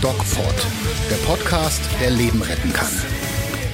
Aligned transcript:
DocPod, 0.00 0.54
der 1.10 1.16
Podcast, 1.26 1.82
der 2.00 2.08
Leben 2.08 2.40
retten 2.40 2.72
kann. 2.72 2.88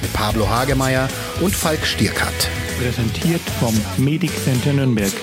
Mit 0.01 0.11
Pablo 0.11 0.49
Hagemeier 0.49 1.07
und 1.39 1.55
Falk 1.55 1.85
Stierkat. 1.85 2.33
Präsentiert 2.77 3.39
vom 3.61 3.79
Medic 3.95 4.31
Center 4.43 4.73
Nürnberg. 4.73 5.13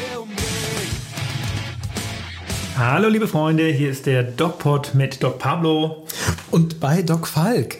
Hallo 2.78 3.10
liebe 3.10 3.28
Freunde, 3.28 3.66
hier 3.66 3.90
ist 3.90 4.06
der 4.06 4.22
DocPod 4.22 4.94
mit 4.94 5.22
Doc 5.22 5.38
Pablo. 5.38 6.06
Und 6.50 6.80
bei 6.80 7.02
Doc 7.02 7.26
Falk. 7.26 7.76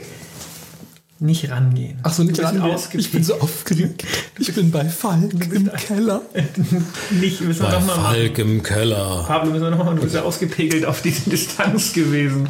Nicht 1.22 1.50
rangehen. 1.50 1.98
Ach 2.02 2.12
so, 2.14 2.22
nicht 2.22 2.38
Du 2.38 2.42
rangehen. 2.42 2.78
Ich 2.94 3.12
bin 3.12 3.22
so 3.22 3.34
aufgeregt. 3.40 4.04
Ich 4.38 4.54
bin 4.54 4.70
bei 4.70 4.86
Falk 4.86 5.34
im 5.52 5.70
Keller. 5.70 6.22
Nicht, 7.10 7.42
müssen 7.42 7.60
wir 7.60 7.68
Bei 7.68 7.72
noch 7.74 7.86
mal 7.86 7.96
machen. 7.98 8.04
Falk 8.14 8.38
im 8.38 8.62
Keller. 8.62 9.24
Pablo, 9.26 9.50
müssen 9.50 9.64
wir 9.64 9.70
noch 9.70 9.84
mal, 9.84 9.94
du 9.94 10.00
bist 10.00 10.14
ja 10.14 10.22
ausgepegelt 10.22 10.86
auf 10.86 11.02
diese 11.02 11.28
Distanz 11.28 11.92
gewesen. 11.92 12.48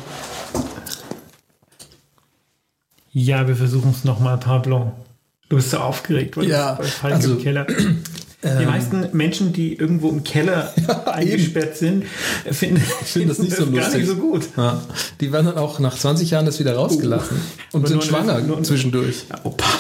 Ja, 3.13 3.49
wir 3.49 3.57
versuchen 3.57 3.91
es 3.91 4.05
nochmal, 4.05 4.39
Pablo. 4.39 4.93
Du 5.49 5.57
bist 5.57 5.71
so 5.71 5.79
aufgeregt, 5.79 6.37
weil 6.37 6.45
Ja, 6.49 6.77
du 6.77 6.83
bei 6.83 6.89
Falk 6.89 7.15
also, 7.15 7.33
im 7.33 7.43
Keller. 7.43 7.67
Die 8.43 8.65
meisten 8.65 9.07
Menschen, 9.13 9.53
die 9.53 9.75
irgendwo 9.75 10.09
im 10.09 10.25
Keller 10.25 10.73
eingesperrt 11.07 11.77
sind, 11.77 12.05
finden, 12.51 12.83
Ich 13.03 13.09
finde 13.09 13.29
das 13.29 13.39
nicht 13.39 13.55
so 13.55 13.65
lustig. 13.67 13.83
gar 13.91 13.99
nicht 13.99 14.07
so 14.09 14.17
gut. 14.17 14.45
Ja. 14.57 14.81
Die 15.21 15.31
werden 15.31 15.45
dann 15.47 15.59
auch 15.59 15.79
nach 15.79 15.95
20 15.97 16.31
Jahren 16.31 16.47
das 16.47 16.59
wieder 16.59 16.75
rausgelassen. 16.75 17.37
Und 17.73 17.81
Aber 17.81 17.89
sind 17.89 18.03
schwanger 18.05 18.41
nur- 18.41 18.63
zwischendurch. 18.63 19.25
Oh, 19.45 19.51
Pablo. 19.51 19.77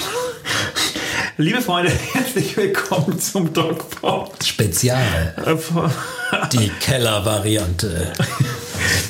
Liebe 1.38 1.62
Freunde, 1.62 1.90
herzlich 2.12 2.54
willkommen 2.56 3.18
zum 3.18 3.50
DocPod. 3.54 4.44
Spezial. 4.44 5.34
Die 6.52 6.68
Keller-Variante. 6.80 8.12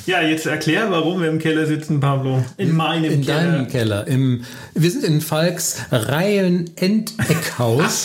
Ja, 0.06 0.22
jetzt 0.22 0.46
erklär, 0.46 0.88
warum 0.92 1.20
wir 1.22 1.28
im 1.28 1.40
Keller 1.40 1.66
sitzen, 1.66 1.98
Pablo. 1.98 2.44
In 2.56 2.72
meinem 2.76 3.10
In 3.12 3.22
Keller. 3.22 3.42
deinem 3.50 3.66
Keller. 3.66 4.06
Im, 4.06 4.44
wir 4.74 4.90
sind 4.92 5.02
in 5.02 5.20
Falks 5.20 5.78
Reihen-Endeckhaus 5.90 8.04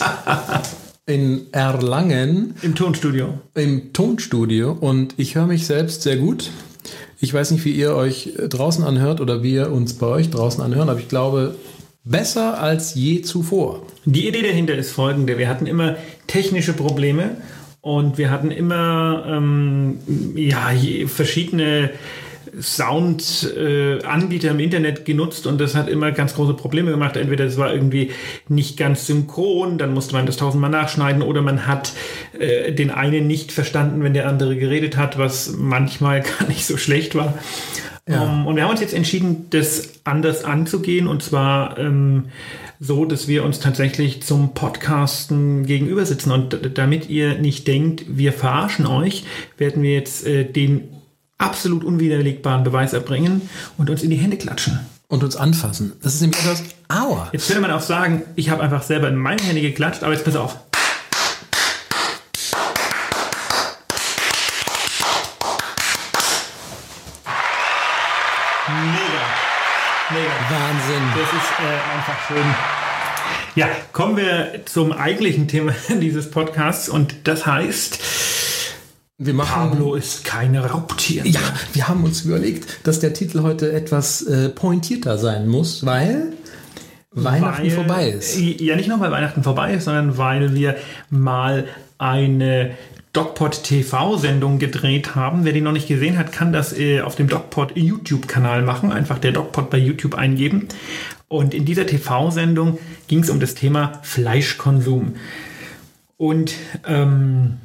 in 1.06 1.48
Erlangen 1.52 2.56
Im 2.62 2.74
Tonstudio. 2.74 3.40
im 3.54 3.94
Tonstudio 3.94 4.72
und 4.72 5.14
ich 5.18 5.36
höre 5.36 5.46
mich 5.46 5.66
selbst 5.68 6.02
sehr 6.02 6.18
gut. 6.18 6.50
Ich 7.20 7.34
weiß 7.34 7.52
nicht, 7.52 7.64
wie 7.64 7.72
ihr 7.72 7.96
euch 7.96 8.34
draußen 8.38 8.84
anhört 8.84 9.22
oder 9.22 9.44
wir 9.44 9.72
uns 9.72 9.94
bei 9.94 10.08
euch 10.08 10.30
draußen 10.30 10.64
anhören, 10.64 10.90
aber 10.90 11.00
ich 11.00 11.08
glaube, 11.08 11.56
besser 12.04 12.60
als 12.60 12.96
je 12.96 13.22
zuvor. 13.22 13.84
Die 14.06 14.28
Idee 14.28 14.42
dahinter 14.42 14.76
ist 14.76 14.92
folgende. 14.92 15.38
Wir 15.38 15.48
hatten 15.48 15.68
immer 15.68 15.96
technische 16.28 16.74
Probleme 16.74 17.38
und 17.82 18.18
wir 18.18 18.32
hatten 18.32 18.50
immer 18.52 19.26
ähm, 19.28 20.00
ja, 20.36 20.72
verschiedene 21.08 21.92
Sound-Anbieter 22.60 24.52
im 24.52 24.60
Internet 24.60 25.06
genutzt 25.06 25.48
und 25.48 25.60
das 25.60 25.76
hat 25.76 25.88
immer 25.88 26.12
ganz 26.12 26.36
große 26.36 26.54
Probleme 26.54 26.92
gemacht. 26.92 27.18
Entweder 27.18 27.46
es 27.46 27.58
war 27.58 27.74
irgendwie 27.74 28.12
nicht 28.48 28.78
ganz 28.78 29.08
synchron, 29.08 29.78
dann 29.78 29.94
musste 29.94 30.14
man 30.14 30.26
das 30.26 30.38
tausendmal 30.38 30.70
nachschneiden 30.70 31.22
oder 31.22 31.42
man 31.42 31.68
hat 31.68 31.94
äh, 32.38 32.72
den 32.72 32.92
einen 32.92 33.28
nicht 33.28 33.52
verstanden, 33.52 34.04
wenn 34.04 34.14
der 34.14 34.28
andere 34.28 34.56
geredet 34.56 34.98
hat, 34.98 35.18
was 35.18 35.56
manchmal 35.58 36.22
gar 36.40 36.48
nicht 36.48 36.66
so 36.66 36.78
schlecht 36.78 37.16
war. 37.16 37.34
Um, 38.08 38.46
und 38.46 38.56
wir 38.56 38.64
haben 38.64 38.70
uns 38.70 38.82
jetzt 38.82 38.94
entschieden, 38.94 39.48
das 39.50 40.02
anders 40.04 40.44
anzugehen 40.44 41.08
und 41.08 41.24
zwar 41.24 41.80
ähm, 41.80 42.26
so, 42.80 43.06
dass 43.06 43.28
wir 43.28 43.44
uns 43.44 43.60
tatsächlich 43.60 44.22
zum 44.22 44.54
Podcasten 44.54 45.66
gegenüber 45.66 46.06
sitzen. 46.06 46.32
Und 46.32 46.78
damit 46.78 47.10
ihr 47.10 47.40
nicht 47.40 47.68
denkt, 47.68 48.06
wir 48.08 48.32
verarschen 48.32 48.86
euch, 48.86 49.24
werden 49.58 49.82
wir 49.82 49.94
jetzt 49.94 50.26
äh, 50.28 50.44
den 50.44 50.90
absolut 51.38 51.84
unwiderlegbaren 51.84 52.64
Beweis 52.64 52.94
erbringen 52.94 53.50
und 53.78 53.90
uns 53.90 54.04
in 54.04 54.10
die 54.10 54.18
Hände 54.18 54.38
klatschen. 54.38 54.80
Und 55.08 55.24
uns 55.24 55.36
anfassen. 55.36 55.94
Das 56.02 56.16
ist 56.16 56.22
nämlich 56.22 56.40
etwas. 56.40 56.64
Aua! 56.88 57.30
Jetzt 57.32 57.48
könnte 57.48 57.62
man 57.62 57.72
auch 57.72 57.82
sagen, 57.82 58.24
ich 58.36 58.50
habe 58.50 58.64
einfach 58.64 58.82
selber 58.82 59.08
in 59.08 59.16
meine 59.16 59.42
Hände 59.44 59.62
geklatscht, 59.62 60.04
aber 60.04 60.14
jetzt 60.14 60.26
pass 60.26 60.36
auf. 60.36 60.58
Mega. 68.68 69.22
Mega. 70.10 70.32
Wahnsinn. 70.50 71.04
Das 71.14 71.30
ist 71.30 71.52
äh, 71.60 71.96
einfach 71.96 72.28
schön. 72.28 72.56
Ja, 73.56 73.70
kommen 73.94 74.18
wir 74.18 74.66
zum 74.66 74.92
eigentlichen 74.92 75.48
Thema 75.48 75.74
dieses 75.90 76.32
Podcasts 76.32 76.90
und 76.90 77.28
das 77.28 77.46
heißt. 77.46 78.00
Pablo 79.24 79.96
ist 79.96 80.26
kein 80.26 80.58
Raubtier. 80.58 81.26
Ja, 81.26 81.40
wir 81.74 81.88
haben 81.88 82.04
uns 82.04 82.24
überlegt, 82.26 82.86
dass 82.86 83.00
der 83.00 83.14
Titel 83.14 83.44
heute 83.44 83.72
etwas 83.72 84.22
äh, 84.24 84.50
pointierter 84.50 85.18
sein 85.18 85.48
muss, 85.48 85.86
weil 85.86 86.34
Weihnachten 87.12 87.64
Weil- 87.64 87.72
vorbei 87.72 88.10
ist. 88.10 88.38
Ja, 88.38 88.76
nicht 88.76 88.90
nur 88.90 89.00
weil 89.00 89.12
Weihnachten 89.12 89.42
vorbei 89.42 89.74
ist, 89.74 89.86
sondern 89.86 90.18
weil 90.18 90.54
wir 90.54 90.76
mal 91.10 91.66
eine 91.98 92.72
DocPod 93.14 93.64
TV-Sendung 93.64 94.60
gedreht 94.60 95.16
haben. 95.16 95.46
Wer 95.46 95.54
die 95.54 95.62
noch 95.62 95.72
nicht 95.72 95.88
gesehen 95.88 96.18
hat, 96.18 96.34
kann 96.34 96.52
das 96.52 96.78
äh, 96.78 97.00
auf 97.00 97.16
dem 97.16 97.30
DocPod 97.30 97.78
YouTube-Kanal 97.78 98.64
machen. 98.64 98.92
Einfach 98.92 99.18
der 99.20 99.32
DocPod 99.32 99.70
bei 99.70 99.78
YouTube 99.78 100.16
eingeben. 100.16 100.68
Und 101.30 101.54
in 101.54 101.64
dieser 101.64 101.86
TV-Sendung 101.86 102.80
ging 103.08 103.20
es 103.20 103.30
um 103.30 103.40
das 103.40 103.56
Thema 103.56 103.94
Fleischkonsum. 104.04 105.16
Und 106.18 106.54
ähm, 106.86 107.60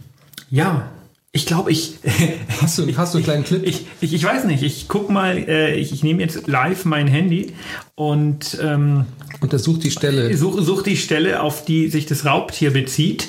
ja, 0.49 0.89
ich 1.33 1.47
glaube, 1.47 1.71
ich, 1.71 1.95
Hast 2.61 2.79
du, 2.79 2.97
hast 2.97 3.15
du 3.15 3.19
einen 3.19 3.25
kleinen 3.25 3.45
Clip? 3.45 3.65
ich, 3.65 3.87
ich, 4.01 4.13
ich 4.15 4.25
weiß 4.25 4.45
nicht, 4.45 4.63
ich 4.63 4.89
guck 4.89 5.11
mal, 5.11 5.37
äh, 5.39 5.75
ich, 5.77 5.93
ich 5.93 6.03
nehme 6.03 6.21
jetzt 6.23 6.49
live 6.49 6.85
mein 6.85 7.07
Handy 7.07 7.55
und 7.95 8.59
ähm, 8.61 9.05
Untersuch 9.41 9.79
die 9.79 9.91
Stelle. 9.91 10.37
such, 10.37 10.61
such 10.61 10.83
die 10.83 10.97
Stelle, 10.97 11.41
auf 11.43 11.65
die 11.65 11.89
sich 11.89 12.07
das 12.07 12.25
Raubtier 12.27 12.73
bezieht. 12.73 13.29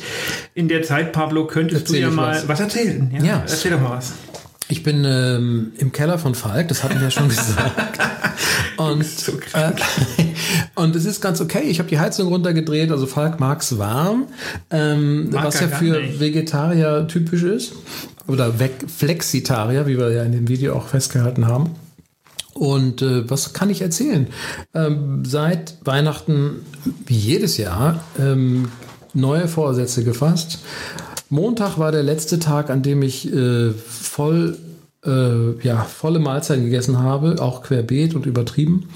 In 0.56 0.68
der 0.68 0.82
Zeit, 0.84 1.14
Pablo, 1.14 1.46
könntest 1.48 1.82
Erzähl 1.82 2.02
du 2.02 2.08
ja 2.08 2.12
mal 2.12 2.36
was. 2.36 2.48
was, 2.48 2.60
erzählen. 2.60 3.12
Ja, 3.16 3.24
Ja. 3.24 3.40
Erzähl 3.42 3.72
doch 3.72 3.80
mal 3.82 3.92
was. 3.98 4.14
Ich 4.68 4.84
bin 4.84 5.04
ähm, 5.06 5.74
im 5.78 5.92
Keller 5.92 6.18
von 6.18 6.34
Falk, 6.34 6.70
das 6.70 6.84
hatten 6.84 6.96
wir 6.96 7.04
ja 7.04 7.12
schon 7.12 7.28
gesagt. 7.30 8.00
Und, 8.78 9.06
so 9.06 9.34
äh, 9.54 9.72
und 10.82 10.96
es 10.96 11.06
ist 11.06 11.22
ganz 11.22 11.42
okay. 11.42 11.64
Ich 11.64 11.80
habe 11.80 11.90
die 11.90 12.00
Heizung 12.00 12.28
runtergedreht, 12.28 12.92
also 12.92 13.06
Falk 13.06 13.40
mag's 13.40 13.78
warm, 13.78 14.28
ähm, 14.70 15.30
Mag 15.30 15.46
was 15.46 15.60
ja 15.60 15.68
für 15.68 16.00
nicht. 16.00 16.20
Vegetarier 16.20 17.08
typisch 17.08 17.44
ist. 17.44 17.74
Oder 18.28 18.54
Flexitarier, 18.88 19.88
wie 19.88 19.98
wir 19.98 20.12
ja 20.12 20.24
in 20.24 20.32
dem 20.32 20.48
Video 20.48 20.76
auch 20.76 20.88
festgehalten 20.88 21.48
haben. 21.48 21.72
Und 22.54 23.02
äh, 23.02 23.30
was 23.30 23.54
kann 23.54 23.70
ich 23.70 23.82
erzählen? 23.82 24.28
Ähm, 24.74 25.24
seit 25.26 25.78
Weihnachten, 25.84 26.66
wie 27.06 27.16
jedes 27.16 27.58
Jahr, 27.58 28.04
ähm, 28.20 28.70
neue 29.14 29.48
Vorsätze 29.48 30.04
gefasst. 30.04 30.60
Montag 31.30 31.78
war 31.78 31.92
der 31.92 32.04
letzte 32.04 32.40
Tag, 32.40 32.70
an 32.70 32.84
dem 32.84 33.02
ich 33.02 33.32
äh, 33.34 33.72
voll, 33.72 34.58
äh, 35.06 35.60
ja, 35.66 35.84
volle 35.84 36.20
Mahlzeiten 36.20 36.66
gegessen 36.66 37.00
habe, 37.00 37.36
auch 37.40 37.64
querbeet 37.64 38.16
und 38.16 38.26
übertrieben. 38.26 38.90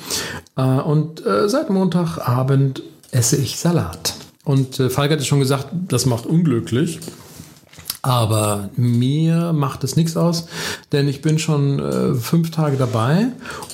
Äh, 0.55 0.61
und 0.61 1.25
äh, 1.25 1.49
seit 1.49 1.69
Montagabend 1.69 2.83
esse 3.11 3.37
ich 3.37 3.57
Salat. 3.57 4.15
Und 4.43 4.79
äh, 4.79 4.89
Falk 4.89 5.11
hat 5.11 5.19
es 5.19 5.27
schon 5.27 5.39
gesagt, 5.39 5.67
das 5.87 6.05
macht 6.05 6.25
unglücklich. 6.25 6.99
Aber 8.01 8.69
mir 8.75 9.51
macht 9.51 9.83
es 9.83 9.95
nichts 9.95 10.15
aus, 10.15 10.47
denn 10.91 11.07
ich 11.07 11.23
bin 11.23 11.39
schon 11.39 11.79
äh, 11.79 12.13
fünf 12.13 12.51
Tage 12.51 12.77
dabei. 12.77 13.29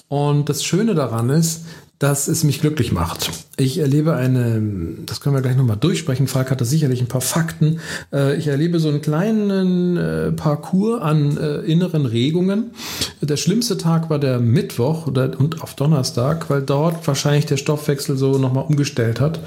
Und 0.08 0.47
das 0.47 0.64
Schöne 0.64 0.96
daran 0.96 1.30
ist, 1.30 1.66
dass 2.01 2.28
es 2.28 2.44
mich 2.44 2.62
glücklich 2.62 2.91
macht. 2.91 3.29
Ich 3.57 3.78
erlebe 3.78 4.16
eine, 4.16 4.59
das 5.06 5.22
können 5.22 5.35
wir 5.35 5.44
gleich 5.44 5.56
nochmal 5.56 5.78
durchsprechen, 5.78 6.28
Falk 6.28 6.50
hat 6.50 6.59
da 6.59 6.66
sicherlich 6.66 7.00
ein 7.00 7.07
paar 7.07 7.22
Fakten. 7.22 7.79
Äh, 8.12 8.38
ich 8.38 8.47
erlebe 8.47 8.79
so 8.79 8.89
einen 8.89 9.03
kleinen 9.03 9.97
äh, 9.97 10.31
Parcours 10.31 10.99
an 10.99 11.37
äh, 11.37 11.59
inneren 11.59 12.08
Regungen. 12.08 12.72
Der 13.22 13.37
schlimmste 13.37 13.78
Tag 13.78 14.09
war 14.09 14.17
der 14.17 14.40
Mittwoch 14.40 15.05
und 15.05 15.61
auf 15.61 15.76
Donnerstag, 15.76 16.49
weil 16.49 16.64
dort 16.64 17.05
wahrscheinlich 17.05 17.46
der 17.46 17.58
Stoffwechsel 17.58 18.17
so 18.17 18.40
nochmal 18.40 18.66
umgestellt 18.66 19.20
hat. 19.20 19.40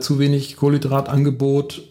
Zu 0.00 0.18
wenig 0.20 0.56
Kohlenhydratangebot, 0.56 1.88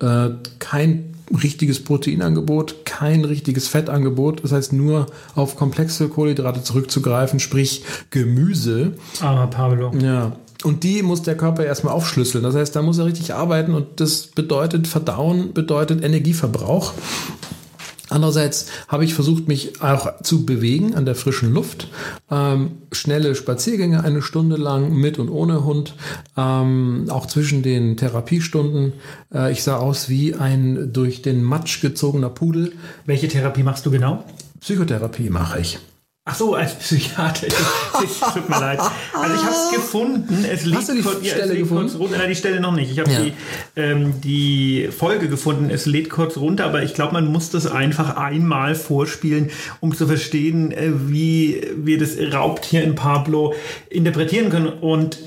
kein 0.59 1.14
richtiges 1.31 1.83
Proteinangebot, 1.83 2.85
kein 2.85 3.25
richtiges 3.25 3.67
Fettangebot. 3.67 4.43
Das 4.43 4.51
heißt, 4.51 4.73
nur 4.73 5.07
auf 5.35 5.55
komplexe 5.55 6.09
Kohlenhydrate 6.09 6.63
zurückzugreifen, 6.63 7.39
sprich 7.39 7.83
Gemüse. 8.09 8.93
Aber 9.21 9.47
Pablo. 9.47 9.91
Ja. 9.97 10.33
Und 10.63 10.83
die 10.83 11.03
muss 11.03 11.21
der 11.21 11.37
Körper 11.37 11.65
erstmal 11.65 11.93
aufschlüsseln. 11.93 12.43
Das 12.43 12.55
heißt, 12.55 12.75
da 12.75 12.81
muss 12.81 12.97
er 12.97 13.05
richtig 13.05 13.33
arbeiten 13.33 13.73
und 13.73 13.99
das 13.99 14.27
bedeutet 14.27 14.87
Verdauen, 14.87 15.53
bedeutet 15.53 16.03
Energieverbrauch. 16.03 16.93
Andererseits 18.15 18.67
habe 18.87 19.03
ich 19.03 19.13
versucht, 19.13 19.49
mich 19.49 19.81
auch 19.81 20.21
zu 20.23 20.45
bewegen 20.45 20.95
an 20.95 21.05
der 21.05 21.15
frischen 21.15 21.53
Luft. 21.53 21.89
Ähm, 22.31 22.77
schnelle 22.93 23.35
Spaziergänge 23.35 24.05
eine 24.05 24.21
Stunde 24.21 24.55
lang 24.55 24.93
mit 24.93 25.19
und 25.19 25.29
ohne 25.29 25.65
Hund. 25.65 25.95
Ähm, 26.37 27.07
auch 27.09 27.25
zwischen 27.25 27.61
den 27.61 27.97
Therapiestunden. 27.97 28.93
Äh, 29.33 29.51
ich 29.51 29.63
sah 29.63 29.75
aus 29.75 30.07
wie 30.07 30.33
ein 30.33 30.93
durch 30.93 31.23
den 31.23 31.43
Matsch 31.43 31.81
gezogener 31.81 32.29
Pudel. 32.29 32.71
Welche 33.05 33.27
Therapie 33.27 33.63
machst 33.63 33.85
du 33.85 33.91
genau? 33.91 34.23
Psychotherapie 34.61 35.29
mache 35.29 35.59
ich. 35.59 35.77
Ach 36.27 36.33
so, 36.33 36.55
als 36.55 36.73
Psychiater. 36.79 37.45
Tut 38.33 38.49
mir 38.49 38.59
leid. 38.59 38.79
Also 38.79 39.35
ich 39.35 39.41
habe 39.43 39.55
es 39.55 39.75
gefunden. 39.75 40.43
Es 40.51 40.65
liegt 40.65 40.77
Hast 40.79 40.89
du 40.89 40.93
die 40.95 41.01
kurz, 41.03 41.23
ja, 41.23 41.35
Stelle 41.35 41.53
es 41.53 41.59
gefunden? 41.59 41.83
Kurz 41.87 41.99
runter. 41.99 42.17
Nein, 42.17 42.29
die 42.29 42.35
Stelle 42.35 42.59
noch 42.59 42.71
nicht. 42.73 42.91
Ich 42.91 42.97
habe 42.97 43.11
Ja. 43.11 43.19
die, 43.21 43.33
ähm, 43.75 44.21
die 44.21 44.89
Folge 44.97 45.29
gefunden. 45.29 45.69
Es 45.69 45.85
lädt 45.85 46.09
kurz 46.09 46.35
runter, 46.37 46.65
aber 46.65 46.81
ich 46.81 46.95
glaube, 46.95 47.13
man 47.13 47.27
muss 47.27 47.51
das 47.51 47.67
einfach 47.67 48.17
einmal 48.17 48.73
vorspielen, 48.73 49.51
um 49.81 49.95
zu 49.95 50.07
verstehen, 50.07 50.71
äh, 50.71 50.89
wie 51.09 51.61
wir 51.77 51.99
das 51.99 52.17
Raubtier 52.33 52.83
in 52.83 52.95
Pablo 52.95 53.53
interpretieren 53.91 54.49
können. 54.49 54.69
Und 54.69 55.19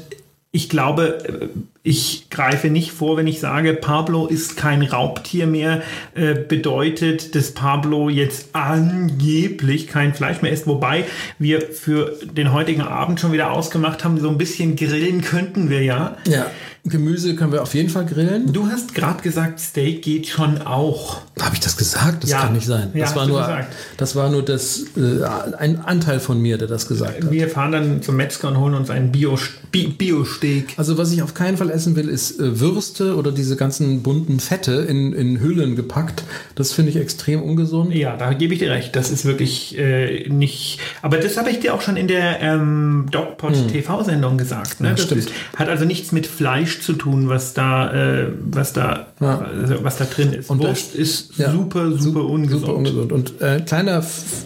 ich 0.50 0.68
glaube, 0.68 1.24
äh, 1.24 1.48
ich 1.88 2.28
greife 2.28 2.68
nicht 2.68 2.92
vor, 2.92 3.16
wenn 3.16 3.26
ich 3.26 3.40
sage, 3.40 3.72
Pablo 3.72 4.26
ist 4.26 4.58
kein 4.58 4.82
Raubtier 4.82 5.46
mehr, 5.46 5.82
äh, 6.14 6.34
bedeutet, 6.34 7.34
dass 7.34 7.52
Pablo 7.52 8.10
jetzt 8.10 8.50
angeblich 8.52 9.86
kein 9.86 10.12
Fleisch 10.12 10.42
mehr 10.42 10.52
isst, 10.52 10.66
wobei 10.66 11.06
wir 11.38 11.62
für 11.62 12.14
den 12.24 12.52
heutigen 12.52 12.82
Abend 12.82 13.20
schon 13.20 13.32
wieder 13.32 13.52
ausgemacht 13.52 14.04
haben, 14.04 14.20
so 14.20 14.28
ein 14.28 14.36
bisschen 14.36 14.76
grillen 14.76 15.22
könnten 15.22 15.70
wir 15.70 15.82
ja. 15.82 16.18
Ja. 16.26 16.50
Gemüse 16.84 17.34
können 17.34 17.52
wir 17.52 17.62
auf 17.62 17.74
jeden 17.74 17.90
Fall 17.90 18.06
grillen. 18.06 18.52
Du 18.52 18.66
hast 18.68 18.94
gerade 18.94 19.22
gesagt, 19.22 19.60
Steak 19.60 20.02
geht 20.02 20.26
schon 20.28 20.62
auch. 20.62 21.20
Habe 21.40 21.54
ich 21.54 21.60
das 21.60 21.76
gesagt? 21.76 22.22
Das 22.22 22.30
Ja. 22.30 22.40
kann 22.42 22.52
nicht 22.54 22.66
sein. 22.66 22.90
Ja, 22.94 23.00
Das 23.00 23.10
hast 23.10 23.16
war 23.16 23.26
nur, 23.26 23.40
gesagt. 23.40 23.72
das 23.98 24.16
war 24.16 24.30
nur 24.30 24.42
das, 24.42 24.84
äh, 24.96 25.24
ein 25.58 25.80
Anteil 25.84 26.18
von 26.20 26.40
mir, 26.40 26.56
der 26.56 26.68
das 26.68 26.88
gesagt 26.88 27.22
hat. 27.24 27.30
Wir 27.30 27.48
fahren 27.48 27.72
dann 27.72 28.02
zum 28.02 28.16
Metzger 28.16 28.48
und 28.48 28.58
holen 28.58 28.74
uns 28.74 28.90
einen 28.90 29.12
Bio- 29.12 29.38
Bi- 29.70 29.88
Bio-Steak. 29.88 30.74
Also 30.78 30.96
was 30.96 31.12
ich 31.12 31.22
auf 31.22 31.34
keinen 31.34 31.56
Fall 31.58 31.70
essen 31.70 31.94
will, 31.96 32.08
ist 32.08 32.40
äh, 32.40 32.58
Würste 32.60 33.16
oder 33.16 33.32
diese 33.32 33.56
ganzen 33.56 34.02
bunten 34.02 34.40
Fette 34.40 34.72
in, 34.88 35.12
in 35.12 35.40
Hüllen 35.40 35.76
gepackt. 35.76 36.22
Das 36.54 36.72
finde 36.72 36.90
ich 36.90 36.96
extrem 36.96 37.42
ungesund. 37.42 37.94
Ja, 37.94 38.16
da 38.16 38.32
gebe 38.32 38.54
ich 38.54 38.60
dir 38.60 38.70
recht. 38.70 38.96
Das 38.96 39.10
ist 39.10 39.24
wirklich 39.26 39.76
äh, 39.78 40.28
nicht. 40.28 40.78
Aber 41.02 41.18
das 41.18 41.36
habe 41.36 41.50
ich 41.50 41.60
dir 41.60 41.74
auch 41.74 41.82
schon 41.82 41.96
in 41.96 42.08
der 42.08 42.40
ähm, 42.40 43.06
DocPod 43.10 43.68
TV-Sendung 43.70 44.38
gesagt. 44.38 44.80
Ne? 44.80 44.88
Ja, 44.88 44.94
das 44.94 45.04
stimmt. 45.04 45.20
Ist, 45.20 45.30
hat 45.56 45.68
also 45.68 45.84
nichts 45.84 46.12
mit 46.12 46.26
Fleisch 46.26 46.67
zu 46.82 46.92
tun, 46.92 47.28
was 47.28 47.54
da, 47.54 47.92
äh, 47.92 48.28
was 48.50 48.72
da, 48.72 49.06
Ja. 49.20 49.38
also, 49.38 49.82
was 49.82 49.96
da 49.96 50.04
drin 50.04 50.32
ist. 50.32 50.50
Und 50.50 50.60
Wurst 50.60 50.90
das- 50.92 51.00
ist 51.00 51.38
ja, 51.38 51.50
super, 51.50 51.92
super 51.98 52.24
ungesund. 52.24 52.60
Super 52.60 52.74
ungesund. 52.76 53.12
Und 53.12 53.40
äh, 53.40 53.60
kleiner 53.66 53.98
f- 53.98 54.44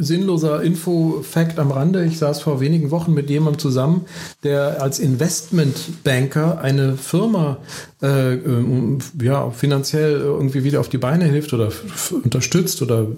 sinnloser 0.00 0.62
Info-Fact 0.62 1.58
am 1.58 1.70
Rande. 1.72 2.04
Ich 2.04 2.18
saß 2.18 2.40
vor 2.42 2.60
wenigen 2.60 2.90
Wochen 2.90 3.12
mit 3.14 3.28
jemandem 3.30 3.58
zusammen, 3.58 4.02
der 4.44 4.80
als 4.82 4.98
Investmentbanker 4.98 6.60
eine 6.60 6.96
Firma 6.96 7.58
äh, 8.02 8.34
ähm, 8.34 8.98
ja, 9.20 9.50
finanziell 9.50 10.12
irgendwie 10.20 10.64
wieder 10.64 10.80
auf 10.80 10.88
die 10.88 10.96
Beine 10.96 11.26
hilft 11.26 11.52
oder 11.52 11.70
unterstützt 12.24 12.80
oder 12.80 13.08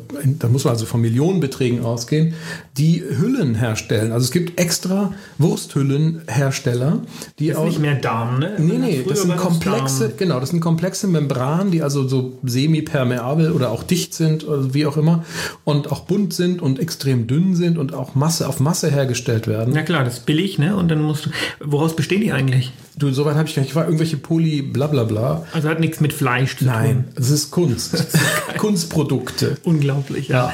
da 0.41 0.49
muss 0.49 0.65
man 0.65 0.73
also 0.73 0.87
von 0.87 1.01
Millionenbeträgen 1.01 1.85
ausgehen, 1.85 2.35
die 2.77 3.01
Hüllen 3.01 3.55
herstellen. 3.55 4.11
Also 4.11 4.25
es 4.25 4.33
gibt 4.33 4.59
extra 4.59 5.15
Wursthüllenhersteller, 5.39 7.03
die 7.39 7.51
Ist 7.51 7.57
aus 7.57 7.67
nicht 7.67 7.81
mehr 7.81 7.95
Darm, 7.95 8.41
ne? 8.41 8.57
Nee, 8.59 8.79
nee, 8.79 9.05
das 9.09 9.23
sind 9.23 9.37
komplexe, 9.37 10.09
Darm. 10.09 10.17
genau, 10.19 10.41
das 10.41 10.51
sind 10.51 10.61
komplexe 10.61 11.07
Membranen, 11.07 11.71
die 11.71 11.83
also 11.83 12.09
so 12.09 12.39
semi-permeabel 12.43 13.53
oder 13.53 13.71
auch 13.71 13.85
dicht 13.85 14.15
sind 14.15 14.47
oder 14.47 14.75
wie 14.75 14.87
auch 14.87 14.97
immer 14.97 15.25
und 15.65 15.93
auch 15.93 16.01
bunt 16.01 16.35
sind 16.35 16.61
und 16.61 16.81
extrem 16.81 17.29
dünn 17.29 17.55
sind 17.55 17.79
und 17.79 17.95
auch 17.95 18.17
Masse 18.17 18.49
auf 18.49 18.59
Masse 18.59 18.91
hergestellt 18.91 19.47
werden. 19.47 19.73
Na 19.75 19.83
klar, 19.83 20.03
das 20.05 20.19
ist 20.19 20.27
billig, 20.27 20.59
ne? 20.59 20.75
Und 20.75 20.89
dann 20.89 21.01
musst 21.03 21.27
du. 21.27 21.31
Woraus 21.61 21.95
bestehen 21.95 22.21
die 22.21 22.33
eigentlich? 22.33 22.73
Du, 22.97 23.11
soweit 23.11 23.37
habe 23.37 23.49
ich 23.49 23.55
gar 23.55 23.63
nicht, 23.63 23.71
ich 23.71 23.75
war 23.75 23.85
irgendwelche 23.85 24.17
Poly 24.17 24.63
blablabla. 24.63 25.47
Also 25.53 25.69
hat 25.69 25.81
nichts 25.81 26.01
mit 26.01 26.13
Fleisch 26.13 26.57
zu 26.57 26.65
tun. 26.65 26.75
Nein, 26.75 27.05
es 27.15 27.31
ist 27.31 27.51
Kunst. 27.51 28.19
Kunstprodukte. 28.59 29.57
Unglaublich, 29.65 30.29
ja. 30.29 30.53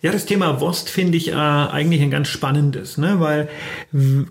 Ja, 0.00 0.12
das 0.12 0.24
Thema 0.24 0.60
Wurst 0.60 0.88
finde 0.88 1.18
ich 1.18 1.28
äh, 1.28 1.34
eigentlich 1.34 2.00
ein 2.00 2.10
ganz 2.10 2.28
spannendes, 2.28 2.96
ne? 2.96 3.18
weil 3.18 3.48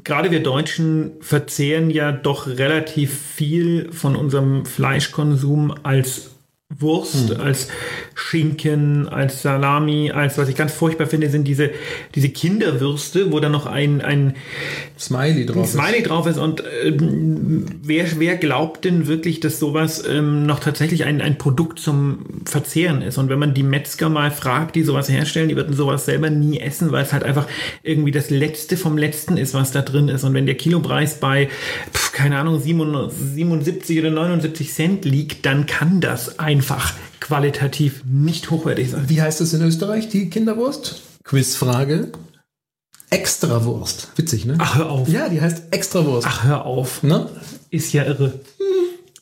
gerade 0.03 0.31
wir 0.31 0.41
Deutschen 0.41 1.11
verzehren 1.21 1.89
ja 1.89 2.11
doch 2.11 2.47
relativ 2.47 3.19
viel 3.19 3.91
von 3.91 4.15
unserem 4.15 4.65
Fleischkonsum 4.65 5.73
als 5.83 6.31
Wurst, 6.77 7.35
als 7.39 7.67
Schinken, 8.13 9.07
als 9.07 9.41
Salami, 9.41 10.11
als 10.11 10.37
was 10.37 10.49
ich 10.49 10.55
ganz 10.55 10.71
furchtbar 10.71 11.07
finde, 11.07 11.27
sind 11.31 11.45
diese, 11.45 11.71
diese 12.13 12.29
Kinderwürste, 12.29 13.31
wo 13.31 13.39
dann 13.39 13.51
noch 13.51 13.65
ein, 13.65 14.01
ein 14.01 14.35
Smiley 14.99 15.47
drauf. 15.47 15.63
ist. 15.63 15.71
Smiley 15.71 16.03
drauf 16.03 16.27
ist 16.27 16.37
und 16.37 16.63
ähm, 16.83 17.65
wer, 17.81 18.05
wer 18.19 18.37
glaubt 18.37 18.85
denn 18.85 19.07
wirklich, 19.07 19.39
dass 19.39 19.57
sowas 19.57 20.03
ähm, 20.07 20.45
noch 20.45 20.59
tatsächlich 20.59 21.05
ein, 21.05 21.21
ein 21.21 21.39
Produkt 21.39 21.79
zum 21.79 22.19
Verzehren 22.45 23.01
ist? 23.01 23.17
Und 23.17 23.29
wenn 23.29 23.39
man 23.39 23.55
die 23.55 23.63
Metzger 23.63 24.09
mal 24.09 24.29
fragt, 24.29 24.75
die 24.75 24.83
sowas 24.83 25.09
herstellen, 25.09 25.49
die 25.49 25.55
würden 25.55 25.73
sowas 25.75 26.05
selber 26.05 26.29
nie 26.29 26.59
essen, 26.59 26.91
weil 26.91 27.03
es 27.03 27.13
halt 27.13 27.23
einfach 27.23 27.47
irgendwie 27.81 28.11
das 28.11 28.29
Letzte 28.29 28.77
vom 28.77 28.95
Letzten 28.95 29.37
ist, 29.37 29.55
was 29.55 29.71
da 29.71 29.81
drin 29.81 30.07
ist. 30.07 30.23
Und 30.23 30.35
wenn 30.35 30.45
der 30.45 30.55
Kilopreis 30.55 31.19
bei, 31.19 31.49
pf, 31.91 32.11
keine 32.11 32.37
Ahnung, 32.37 32.59
77 32.59 33.97
oder 33.97 34.11
79 34.11 34.71
Cent 34.71 35.05
liegt, 35.05 35.47
dann 35.47 35.65
kann 35.65 35.99
das 35.99 36.37
einfach 36.59 36.93
qualitativ 37.21 38.03
nicht 38.03 38.51
hochwertig 38.51 38.91
sein. 38.91 39.05
Wie 39.07 39.21
heißt 39.21 39.39
es 39.39 39.53
in 39.53 39.61
Österreich, 39.61 40.09
die 40.09 40.29
Kinderwurst? 40.29 41.01
Quizfrage. 41.23 42.11
Extrawurst. 43.09 44.09
Witzig, 44.17 44.45
ne? 44.45 44.55
Ach, 44.57 44.75
hör 44.75 44.89
auf. 44.89 45.07
Ja, 45.07 45.29
die 45.29 45.39
heißt 45.39 45.71
Extrawurst. 45.71 46.27
Ach, 46.29 46.43
hör 46.43 46.65
auf. 46.65 47.01
Ne? 47.01 47.29
Ist 47.69 47.93
ja 47.93 48.03
irre. 48.03 48.41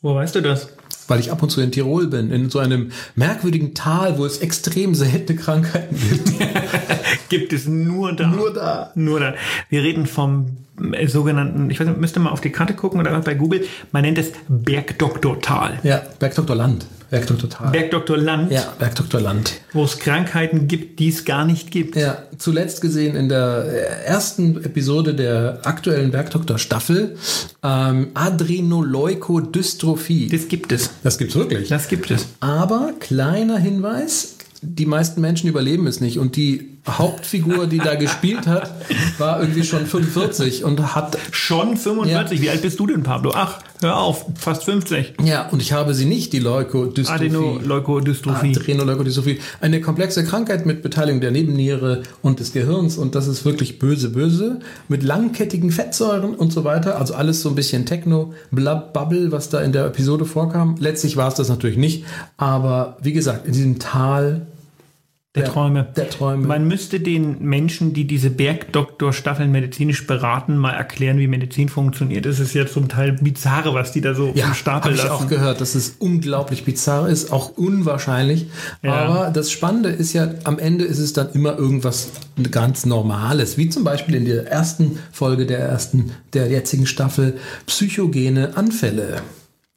Wo 0.01 0.15
weißt 0.15 0.33
du 0.33 0.41
das? 0.41 0.69
weil 1.09 1.21
ich 1.21 1.31
ab 1.31 1.41
und 1.41 1.49
zu 1.49 1.61
in 1.61 1.71
Tirol 1.71 2.07
bin, 2.07 2.31
in 2.31 2.49
so 2.49 2.59
einem 2.59 2.91
merkwürdigen 3.15 3.73
Tal, 3.73 4.17
wo 4.17 4.25
es 4.25 4.39
extrem 4.39 4.93
seltene 4.93 5.39
Krankheiten 5.39 5.95
gibt. 5.95 6.33
Gibt 7.29 7.53
es 7.53 7.65
nur 7.65 8.11
da. 8.11 8.27
Nur 8.27 8.53
da. 8.53 8.91
Nur 8.95 9.21
da. 9.21 9.33
Wir 9.69 9.83
reden 9.83 10.05
vom 10.05 10.57
äh, 10.91 11.07
sogenannten, 11.07 11.69
ich 11.69 11.79
weiß 11.79 11.87
nicht, 11.87 11.99
müsste 11.99 12.19
mal 12.19 12.31
auf 12.31 12.41
die 12.41 12.51
Karte 12.51 12.73
gucken 12.73 12.99
oder 12.99 13.17
bei 13.21 13.35
Google, 13.35 13.65
man 13.93 14.01
nennt 14.01 14.17
es 14.17 14.33
Bergdoktortal. 14.49 15.79
Ja, 15.83 16.01
Bergdoktor 16.19 16.57
Bergdoktor 17.09 17.49
Tal. 17.49 17.71
Bergdoktor 17.71 18.17
Land, 18.17 18.51
ja, 18.51 18.73
Bergdoktor 18.77 19.21
Land. 19.21 19.53
wo 19.73 19.83
es 19.83 19.97
Krankheiten 19.99 20.67
gibt, 20.67 20.99
die 20.99 21.09
es 21.09 21.25
gar 21.25 21.45
nicht 21.45 21.71
gibt. 21.71 21.95
Ja, 21.95 22.23
zuletzt 22.37 22.81
gesehen 22.81 23.15
in 23.15 23.29
der 23.29 23.65
äh, 23.65 24.05
ersten 24.05 24.63
Episode 24.63 25.15
der 25.15 25.59
aktuellen 25.63 26.11
Bergdoktor 26.11 26.57
Staffel 26.57 27.15
ähm, 27.63 28.09
Adrenoleukodystrophie. 28.13 30.27
Das 30.27 30.47
gibt 30.47 30.71
es. 30.71 30.91
Das 31.03 31.17
gibt's 31.17 31.35
wirklich. 31.35 31.69
Das 31.69 31.87
gibt 31.87 32.11
es. 32.11 32.27
Aber 32.39 32.93
kleiner 32.99 33.57
Hinweis, 33.57 34.35
die 34.61 34.85
meisten 34.85 35.21
Menschen 35.21 35.49
überleben 35.49 35.87
es 35.87 36.01
nicht 36.01 36.19
und 36.19 36.35
die 36.35 36.76
Hauptfigur, 36.87 37.67
die 37.67 37.77
da 37.77 37.95
gespielt 37.95 38.47
hat, 38.47 38.71
war 39.17 39.41
irgendwie 39.41 39.63
schon 39.63 39.85
45 39.85 40.63
und 40.63 40.95
hat 40.95 41.17
Schon 41.31 41.77
45. 41.77 42.41
Wie 42.41 42.49
alt 42.49 42.61
bist 42.61 42.79
du 42.79 42.87
denn, 42.87 43.03
Pablo? 43.03 43.31
Ach, 43.35 43.59
hör 43.81 43.97
auf, 43.97 44.25
fast 44.35 44.63
50. 44.63 45.15
ja 45.23 45.47
und 45.49 45.61
ich 45.61 45.73
habe 45.73 45.93
sie 45.93 46.05
nicht 46.05 46.33
die 46.33 46.39
Leukodystrophie. 46.39 47.25
Adenoleukodystrophie. 47.25 48.55
Adrenoleukodystrophie. 48.55 49.39
Eine 49.61 49.81
komplexe 49.81 50.23
Krankheit 50.23 50.65
mit 50.65 50.81
Beteiligung 50.81 51.21
der 51.21 51.31
Nebenniere 51.31 52.03
und 52.21 52.39
des 52.39 52.53
Gehirns 52.53 52.97
und 52.97 53.15
das 53.15 53.27
ist 53.27 53.45
wirklich 53.45 53.79
böse, 53.79 54.09
böse. 54.09 54.59
Mit 54.87 55.03
langkettigen 55.03 55.71
Fettsäuren 55.71 56.35
und 56.35 56.53
so 56.53 56.63
weiter. 56.63 56.99
Also 56.99 57.13
alles 57.13 57.41
so 57.41 57.49
ein 57.49 57.55
bisschen 57.55 57.85
Techno-Bubble, 57.85 59.31
was 59.31 59.49
da 59.49 59.61
in 59.61 59.71
der 59.71 59.85
Episode 59.85 60.25
vorkam. 60.25 60.75
Letztlich 60.79 61.17
war 61.17 61.27
es 61.27 61.35
das 61.35 61.49
natürlich 61.49 61.77
nicht. 61.77 62.05
Aber 62.37 62.97
wie 63.01 63.13
gesagt, 63.13 63.45
in 63.45 63.53
diesem 63.53 63.79
Tal 63.79 64.47
der 65.37 65.45
Träume. 65.45 65.87
der 65.95 66.09
Träume. 66.09 66.45
Man 66.47 66.67
müsste 66.67 66.99
den 66.99 67.41
Menschen, 67.41 67.93
die 67.93 68.05
diese 68.05 68.29
Bergdoktor-Staffeln 68.29 69.51
medizinisch 69.51 70.05
beraten, 70.05 70.57
mal 70.57 70.71
erklären, 70.71 71.17
wie 71.19 71.27
Medizin 71.27 71.69
funktioniert. 71.69 72.25
Es 72.25 72.39
ist 72.39 72.53
ja 72.53 72.65
zum 72.67 72.89
Teil 72.89 73.13
bizarre, 73.13 73.73
was 73.73 73.91
die 73.91 74.01
da 74.01 74.13
so 74.13 74.31
Ja, 74.35 74.53
Stapel 74.53 74.91
habe 74.91 74.95
ich 74.95 75.03
lassen. 75.03 75.11
auch 75.11 75.27
gehört, 75.27 75.61
dass 75.61 75.75
es 75.75 75.95
unglaublich 75.99 76.65
bizarr 76.65 77.07
ist, 77.09 77.31
auch 77.31 77.57
unwahrscheinlich. 77.57 78.47
Ja. 78.83 78.93
Aber 78.93 79.31
das 79.31 79.51
Spannende 79.51 79.89
ist 79.89 80.13
ja, 80.13 80.29
am 80.43 80.59
Ende 80.59 80.85
ist 80.85 80.99
es 80.99 81.13
dann 81.13 81.31
immer 81.33 81.57
irgendwas 81.57 82.09
ganz 82.51 82.85
Normales, 82.85 83.57
wie 83.57 83.69
zum 83.69 83.83
Beispiel 83.83 84.15
in 84.15 84.25
der 84.25 84.47
ersten 84.51 84.99
Folge 85.11 85.45
der 85.45 85.59
ersten, 85.59 86.11
der 86.33 86.47
jetzigen 86.47 86.85
Staffel, 86.85 87.37
psychogene 87.65 88.57
Anfälle. 88.57 89.21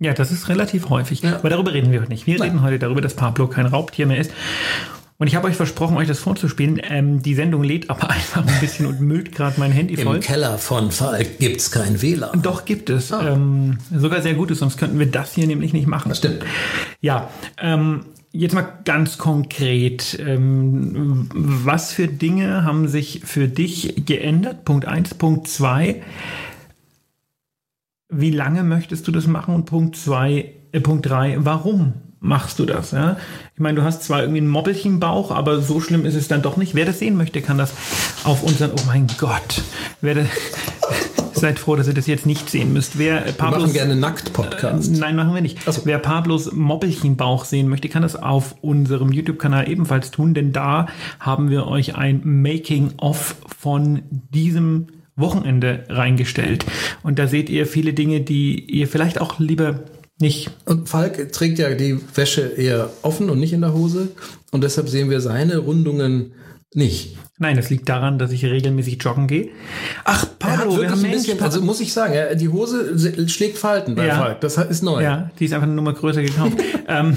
Ja, 0.03 0.15
das 0.15 0.33
ist 0.33 0.49
relativ 0.49 0.89
häufig. 0.89 1.21
Ja. 1.21 1.37
Aber 1.37 1.51
darüber 1.51 1.75
reden 1.75 1.93
wir 1.93 2.01
heute 2.01 2.11
nicht. 2.11 2.27
Wir 2.27 2.39
Nein. 2.39 2.49
reden 2.49 2.63
heute 2.63 2.79
darüber, 2.79 3.03
dass 3.03 3.15
Pablo 3.15 3.49
kein 3.49 3.67
Raubtier 3.67 4.07
mehr 4.07 4.19
ist. 4.19 4.31
Und 5.21 5.27
ich 5.27 5.35
habe 5.35 5.49
euch 5.49 5.55
versprochen, 5.55 5.99
euch 5.99 6.09
das 6.09 6.19
vorzuspielen. 6.19 6.81
Ähm, 6.83 7.21
die 7.21 7.35
Sendung 7.35 7.63
lädt 7.63 7.91
aber 7.91 8.09
einfach 8.11 8.45
ein 8.45 8.61
bisschen 8.61 8.87
und 8.87 9.03
müllt 9.03 9.33
gerade 9.33 9.61
mein 9.61 9.71
Handy 9.71 9.99
voll. 9.99 10.17
Im 10.17 10.23
Keller 10.23 10.57
von 10.57 10.91
Falk 10.91 11.39
gibt's 11.39 11.71
kein 11.71 12.01
WLAN. 12.01 12.41
Doch, 12.41 12.65
gibt 12.65 12.89
es. 12.89 13.11
Ähm, 13.11 13.77
sogar 13.95 14.23
sehr 14.23 14.33
gutes, 14.33 14.61
sonst 14.61 14.79
könnten 14.79 14.99
wir 14.99 15.11
das 15.11 15.35
hier 15.35 15.47
nämlich 15.47 15.75
nicht 15.75 15.87
machen. 15.87 16.09
Das 16.09 16.19
stimmt. 16.19 16.43
Ja, 17.03 17.29
ähm, 17.59 18.07
jetzt 18.33 18.55
mal 18.55 18.67
ganz 18.87 19.19
konkret, 19.19 20.19
ähm, 20.27 21.29
was 21.35 21.93
für 21.93 22.09
Dinge 22.09 22.65
haben 22.65 22.89
sich 22.89 23.21
für 23.23 23.47
dich 23.47 24.07
geändert? 24.07 24.65
Punkt 24.65 24.87
1. 24.87 25.17
Punkt 25.17 25.49
2. 25.49 26.01
Wie 28.09 28.31
lange 28.31 28.65
möchtest 28.65 29.07
du 29.07 29.13
das 29.13 29.27
machen? 29.27 29.55
Und 29.55 29.67
Punkt 29.67 29.97
2, 29.97 30.51
äh, 30.73 30.81
Punkt 30.81 31.05
3, 31.05 31.37
warum 31.41 31.93
machst 32.21 32.59
du 32.59 32.67
das? 32.67 32.93
Ja? 32.93 33.17
Ich 33.55 33.61
meine, 33.61 33.77
du 33.77 33.83
hast 33.85 34.05
zwar 34.05 34.21
irgendwie 34.21 34.41
einen 34.41 34.49
Mobbelchenbauch, 34.49 35.31
aber 35.31 35.61
so 35.61 35.81
schlimm 35.81 36.05
ist 36.05 36.15
es 36.15 36.29
dann 36.29 36.43
doch 36.43 36.57
nicht. 36.57 36.75
Wer 36.75 36.85
das 36.85 36.99
sehen 36.99 37.17
möchte, 37.17 37.41
kann 37.43 37.59
das 37.59 37.73
auf 38.25 38.43
unseren, 38.43 38.73
oh 38.73 38.83
mein 38.87 39.07
Gott, 39.19 39.63
wer 40.01 40.15
das, 40.15 40.29
seid 41.35 41.59
froh, 41.59 41.75
dass 41.77 41.89
ihr 41.89 41.95
das 41.95 42.07
jetzt 42.07 42.27
nicht 42.27 42.51
sehen 42.51 42.73
müsst. 42.73 42.99
Wer 42.99 43.25
Wir 43.25 43.33
Pablos, 43.33 43.63
machen 43.63 43.73
gerne 43.73 43.97
Nackt-Podcast. 43.97 44.95
äh, 44.95 44.99
nein, 44.99 45.17
machen 45.17 45.35
wir 45.35 45.41
nicht. 45.41 45.63
So. 45.65 45.83
Wer 45.85 45.99
Pablos 45.99 46.53
Mobbelchenbauch 46.53 47.47
sehen 47.47 47.69
möchte, 47.69 47.89
kann 47.89 48.03
das 48.03 48.15
auf 48.15 48.55
unserem 48.61 49.11
YouTube-Kanal 49.11 49.69
ebenfalls 49.69 50.11
tun, 50.11 50.35
denn 50.35 50.53
da 50.53 50.87
haben 51.19 51.49
wir 51.49 51.67
euch 51.67 51.97
ein 51.97 52.21
Making-of 52.25 53.37
von 53.59 54.03
diesem 54.11 54.89
Wochenende 55.17 55.85
reingestellt. 55.89 56.67
Und 57.03 57.19
da 57.19 57.27
seht 57.27 57.49
ihr 57.51 57.67
viele 57.67 57.95
Dinge, 57.95 58.21
die 58.21 58.59
ihr 58.61 58.87
vielleicht 58.89 59.21
auch 59.21 59.39
lieber 59.39 59.81
nicht 60.21 60.51
Und 60.65 60.89
Falk 60.89 61.33
trägt 61.33 61.59
ja 61.59 61.75
die 61.75 61.99
Wäsche 62.15 62.43
eher 62.43 62.91
offen 63.03 63.31
und 63.31 63.41
nicht 63.41 63.53
in 63.53 63.63
der 63.63 63.73
Hose. 63.73 64.09
Und 64.51 64.63
deshalb 64.63 64.89
sehen 64.89 65.11
wir 65.11 65.21
seine 65.21 65.59
Rundungen 65.59 66.33
nicht. 66.75 67.17
Nein, 67.43 67.57
das 67.57 67.71
liegt 67.71 67.89
daran, 67.89 68.19
dass 68.19 68.33
ich 68.33 68.45
regelmäßig 68.45 69.03
joggen 69.03 69.27
gehe. 69.27 69.49
Ach, 70.05 70.27
Pablo, 70.39 70.79
wir 70.81 70.91
haben 70.91 70.97
ein 70.99 71.03
Mensch, 71.11 71.27
bisschen, 71.27 71.41
also 71.43 71.63
muss 71.63 71.81
ich 71.81 71.93
sagen, 71.93 72.15
die 72.39 72.49
Hose 72.51 72.99
se- 72.99 73.29
schlägt 73.31 73.57
Falten 73.57 73.95
bei 73.95 74.07
Ja. 74.07 74.17
Falk. 74.19 74.41
Das 74.43 74.59
ist 74.59 74.83
neu. 74.83 75.03
Ja, 75.03 75.31
die 75.41 75.47
ist 75.47 75.53
einfach 75.55 75.67
eine 75.67 75.75
Nummer 75.75 75.95
größer 75.95 76.23
gekauft. 76.23 76.59
ähm, 76.89 77.17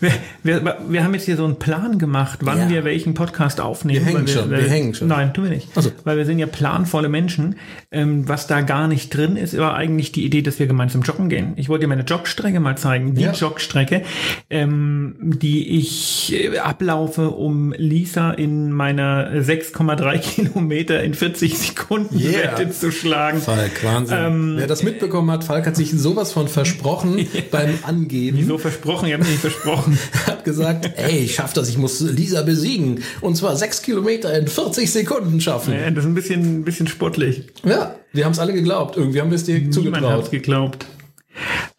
wir, 0.00 0.12
wir, 0.44 0.76
wir 0.88 1.02
haben 1.02 1.12
jetzt 1.14 1.24
hier 1.24 1.36
so 1.36 1.44
einen 1.44 1.56
Plan 1.58 1.98
gemacht, 1.98 2.38
wann 2.42 2.58
Ja. 2.58 2.68
wir 2.70 2.84
welchen 2.84 3.14
Podcast 3.14 3.60
aufnehmen. 3.60 3.98
Wir 3.98 4.06
hängen 4.06 4.26
weil 4.28 4.32
schon, 4.32 4.50
wir 4.50 4.58
hängen 4.58 4.94
schon. 4.94 5.08
Nein, 5.08 5.34
tun 5.34 5.44
wir 5.44 5.50
nicht. 5.50 5.68
Ach 5.74 5.82
so. 5.82 5.90
Weil 6.04 6.16
wir 6.18 6.24
sind 6.24 6.38
ja 6.38 6.46
planvolle 6.46 7.08
Menschen. 7.08 7.56
Ähm, 7.90 8.28
was 8.28 8.46
da 8.46 8.60
gar 8.60 8.86
nicht 8.86 9.12
drin 9.12 9.36
ist, 9.36 9.58
war 9.58 9.74
eigentlich 9.74 10.12
die 10.12 10.24
Idee, 10.24 10.42
dass 10.42 10.60
wir 10.60 10.68
gemeinsam 10.68 11.02
joggen 11.02 11.28
gehen. 11.28 11.54
Ich 11.56 11.68
wollte 11.68 11.82
dir 11.82 11.88
meine 11.88 12.02
Jogstrecke 12.04 12.60
mal 12.60 12.78
zeigen. 12.78 13.14
Die 13.16 13.22
Ja. 13.22 13.32
Jogstrecke, 13.32 14.02
ähm, 14.50 15.16
die 15.20 15.78
ich 15.78 16.32
äh, 16.32 16.58
ablaufe, 16.58 17.30
um 17.30 17.72
Lisa 17.76 18.30
in 18.30 18.70
meiner 18.70 19.42
6,3 19.48 20.18
Kilometer 20.34 21.02
in 21.02 21.14
40 21.14 21.56
Sekunden 21.58 22.18
Yeah. 22.18 22.70
Zu 22.70 22.92
schlagen. 22.92 23.40
Falk, 23.40 23.82
Wahnsinn. 23.82 24.56
Wer 24.58 24.66
das 24.66 24.82
mitbekommen 24.82 25.30
hat, 25.30 25.44
Falk 25.44 25.66
hat 25.66 25.76
sich 25.76 25.90
sowas 25.92 26.32
von 26.32 26.48
versprochen 26.48 27.26
beim 27.50 27.78
Angeben. 27.82 28.38
Wieso 28.38 28.58
versprochen? 28.58 29.08
Ich 29.08 29.14
habe 29.14 29.24
nicht 29.24 29.38
versprochen. 29.38 29.98
hat 30.26 30.44
gesagt, 30.44 30.90
ey, 30.96 31.18
ich 31.20 31.34
schaff 31.36 31.52
das, 31.52 31.68
ich 31.68 31.78
muss 31.78 32.00
Lisa 32.00 32.42
besiegen. 32.42 33.02
Und 33.20 33.36
zwar 33.36 33.56
sechs 33.56 33.82
Kilometer 33.82 34.36
in 34.38 34.46
40 34.48 34.90
Sekunden 34.90 35.40
schaffen. 35.40 35.72
Ja, 35.72 35.90
das 35.90 36.04
ist 36.04 36.10
ein 36.10 36.14
bisschen, 36.14 36.60
ein 36.60 36.64
bisschen 36.64 36.86
sportlich. 36.88 37.44
Ja, 37.64 37.94
wir 38.12 38.24
haben 38.24 38.32
es 38.32 38.38
alle 38.38 38.52
geglaubt. 38.52 38.96
Irgendwie 38.96 39.20
haben 39.20 39.30
wir 39.30 39.36
es 39.36 39.44
dir 39.44 39.58
Niemand 39.58 39.74
hat 39.74 39.74
es 39.74 39.84
zugetraut. 39.84 40.30
geglaubt. 40.30 40.86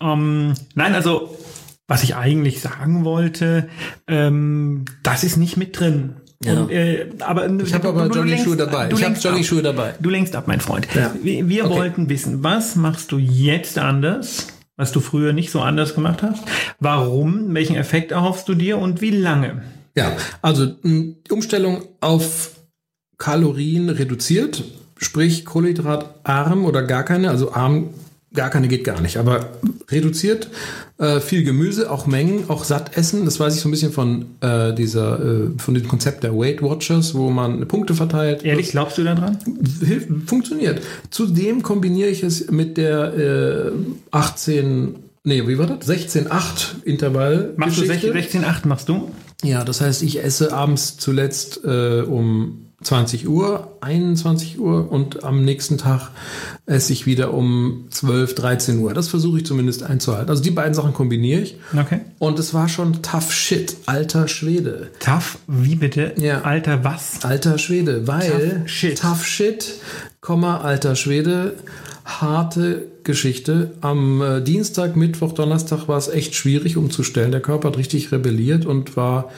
Ähm, 0.01 0.53
nein, 0.75 0.95
also, 0.95 1.37
was 1.87 2.03
ich 2.03 2.15
eigentlich 2.15 2.61
sagen 2.61 3.03
wollte, 3.03 3.67
ähm, 4.07 4.85
das 5.03 5.23
ist 5.23 5.37
nicht 5.37 5.57
mit 5.57 5.79
drin. 5.79 6.17
Ja. 6.43 6.53
Und, 6.61 6.71
äh, 6.71 7.09
aber 7.19 7.49
Ich 7.49 7.73
habe 7.73 7.89
aber 7.89 8.07
Joggingschuhe 8.07 8.55
dabei. 8.55 8.89
Ich 8.91 9.03
habe 9.03 9.15
Joggingschuhe 9.15 9.61
dabei. 9.61 9.95
Du 9.99 10.09
lenkst 10.09 10.35
ab, 10.35 10.47
mein 10.47 10.61
Freund. 10.61 10.87
Ja. 10.95 11.13
Wir, 11.21 11.47
wir 11.49 11.65
Okay. 11.65 11.75
wollten 11.75 12.09
wissen, 12.09 12.43
was 12.43 12.75
machst 12.75 13.11
du 13.11 13.17
jetzt 13.17 13.77
anders, 13.77 14.47
was 14.77 14.91
du 14.93 15.01
früher 15.01 15.33
nicht 15.33 15.51
so 15.51 15.59
anders 15.59 15.95
gemacht 15.95 16.23
hast? 16.23 16.43
Warum? 16.79 17.53
Welchen 17.53 17.75
Effekt 17.75 18.11
erhoffst 18.11 18.47
du 18.47 18.55
dir 18.55 18.77
und 18.77 19.01
wie 19.01 19.11
lange? 19.11 19.63
Ja, 19.95 20.13
also 20.41 20.65
die 20.65 21.15
Umstellung 21.29 21.83
auf 21.99 22.51
Kalorien 23.17 23.89
reduziert, 23.89 24.63
sprich 24.97 25.43
kohlenhydratarm 25.43 26.63
oder 26.63 26.83
gar 26.83 27.03
keine, 27.03 27.29
also 27.31 27.51
arm, 27.51 27.89
gar 28.33 28.49
keine 28.49 28.67
geht 28.67 28.83
gar 28.83 29.01
nicht, 29.01 29.17
aber 29.17 29.49
reduziert, 29.89 30.49
äh, 30.97 31.19
viel 31.19 31.43
Gemüse, 31.43 31.89
auch 31.89 32.05
Mengen, 32.05 32.49
auch 32.49 32.63
satt 32.63 32.95
essen. 32.95 33.25
Das 33.25 33.39
weiß 33.39 33.55
ich 33.55 33.61
so 33.61 33.69
ein 33.69 33.71
bisschen 33.71 33.91
von 33.91 34.25
äh, 34.41 34.73
dieser, 34.73 35.19
äh, 35.19 35.49
von 35.57 35.73
dem 35.73 35.87
Konzept 35.87 36.23
der 36.23 36.35
Weight 36.35 36.61
Watchers, 36.61 37.15
wo 37.15 37.29
man 37.29 37.67
Punkte 37.67 37.95
verteilt. 37.95 38.43
Ehrlich, 38.45 38.71
glaubst 38.71 38.97
du 38.97 39.03
daran? 39.03 39.39
Hilf, 39.83 40.07
funktioniert. 40.27 40.81
Zudem 41.09 41.63
kombiniere 41.63 42.09
ich 42.09 42.21
es 42.23 42.51
mit 42.51 42.77
der 42.77 43.17
äh, 43.17 43.71
18, 44.11 44.95
nee, 45.23 45.47
wie 45.47 45.57
war 45.57 45.67
das? 45.67 45.89
16-8 45.89 46.83
Intervall. 46.85 47.53
Machst 47.57 47.77
du 47.79 47.81
16,8 47.81 48.67
machst 48.67 48.89
du? 48.89 49.09
Ja, 49.43 49.63
das 49.63 49.81
heißt, 49.81 50.03
ich 50.03 50.23
esse 50.23 50.53
abends 50.53 50.97
zuletzt 50.97 51.61
äh, 51.63 52.01
um 52.01 52.68
20 52.81 53.27
Uhr, 53.27 53.75
21 53.81 54.57
Uhr 54.59 54.89
und 54.89 55.23
am 55.23 55.43
nächsten 55.43 55.77
Tag 55.77 56.11
esse 56.65 56.93
ich 56.93 57.05
wieder 57.05 57.33
um 57.33 57.85
12, 57.89 58.35
13 58.35 58.79
Uhr. 58.79 58.93
Das 58.93 59.09
versuche 59.09 59.39
ich 59.39 59.45
zumindest 59.45 59.83
einzuhalten. 59.83 60.29
Also 60.29 60.41
die 60.41 60.51
beiden 60.51 60.73
Sachen 60.73 60.93
kombiniere 60.93 61.41
ich. 61.41 61.57
Okay. 61.77 61.99
Und 62.19 62.39
es 62.39 62.53
war 62.53 62.69
schon 62.69 63.01
tough 63.01 63.33
shit, 63.33 63.75
alter 63.85 64.27
Schwede. 64.29 64.91
Tough, 64.99 65.39
wie 65.47 65.75
bitte? 65.75 66.13
Ja. 66.17 66.41
Alter, 66.41 66.83
was? 66.85 67.23
Alter 67.23 67.57
Schwede, 67.57 68.07
weil 68.07 68.29
Tough 68.29 68.69
shit. 68.69 68.99
tough 68.99 69.25
shit, 69.25 69.73
Komma, 70.21 70.61
alter 70.61 70.95
Schwede, 70.95 71.55
harte 72.05 72.87
Geschichte. 73.03 73.71
Am 73.81 74.21
äh, 74.21 74.41
Dienstag, 74.41 74.95
Mittwoch, 74.95 75.33
Donnerstag 75.33 75.87
war 75.87 75.97
es 75.97 76.07
echt 76.07 76.35
schwierig 76.35 76.77
umzustellen. 76.77 77.31
Der 77.31 77.41
Körper 77.41 77.69
hat 77.69 77.77
richtig 77.77 78.11
rebelliert 78.11 78.65
und 78.65 78.95
war 78.95 79.31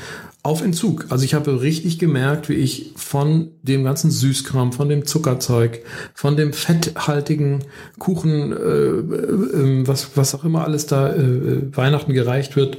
auf 0.44 0.64
Entzug. 0.64 1.06
Also 1.10 1.24
ich 1.24 1.34
habe 1.36 1.62
richtig 1.62 2.00
gemerkt, 2.00 2.50
wie 2.50 2.56
ich 2.56 2.94
von 2.96 3.52
dem 3.62 3.84
ganzen 3.84 4.10
Süßkram, 4.10 4.74
von 4.74 4.90
dem 4.90 5.06
Zuckerzeug, 5.06 5.84
von 6.16 6.36
dem 6.36 6.52
fetthaltigen 6.54 7.60
Kuchen, 8.00 8.52
äh, 8.52 8.56
äh, 8.56 9.88
was, 9.88 10.12
was 10.16 10.34
auch 10.34 10.44
immer 10.44 10.64
alles 10.66 10.88
da 10.88 11.14
äh, 11.14 11.76
Weihnachten 11.76 12.14
gereicht 12.14 12.56
wird, 12.56 12.78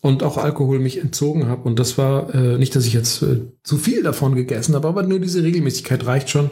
und 0.00 0.24
auch 0.24 0.36
Alkohol 0.36 0.80
mich 0.80 0.98
entzogen 0.98 1.46
habe. 1.46 1.62
Und 1.62 1.78
das 1.78 1.96
war 1.96 2.34
äh, 2.34 2.58
nicht, 2.58 2.74
dass 2.74 2.86
ich 2.86 2.92
jetzt 2.92 3.22
äh, 3.22 3.42
zu 3.62 3.76
viel 3.78 4.02
davon 4.02 4.34
gegessen 4.34 4.74
habe, 4.74 4.88
aber 4.88 5.02
nur 5.04 5.20
diese 5.20 5.44
Regelmäßigkeit 5.44 6.04
reicht 6.06 6.28
schon. 6.30 6.50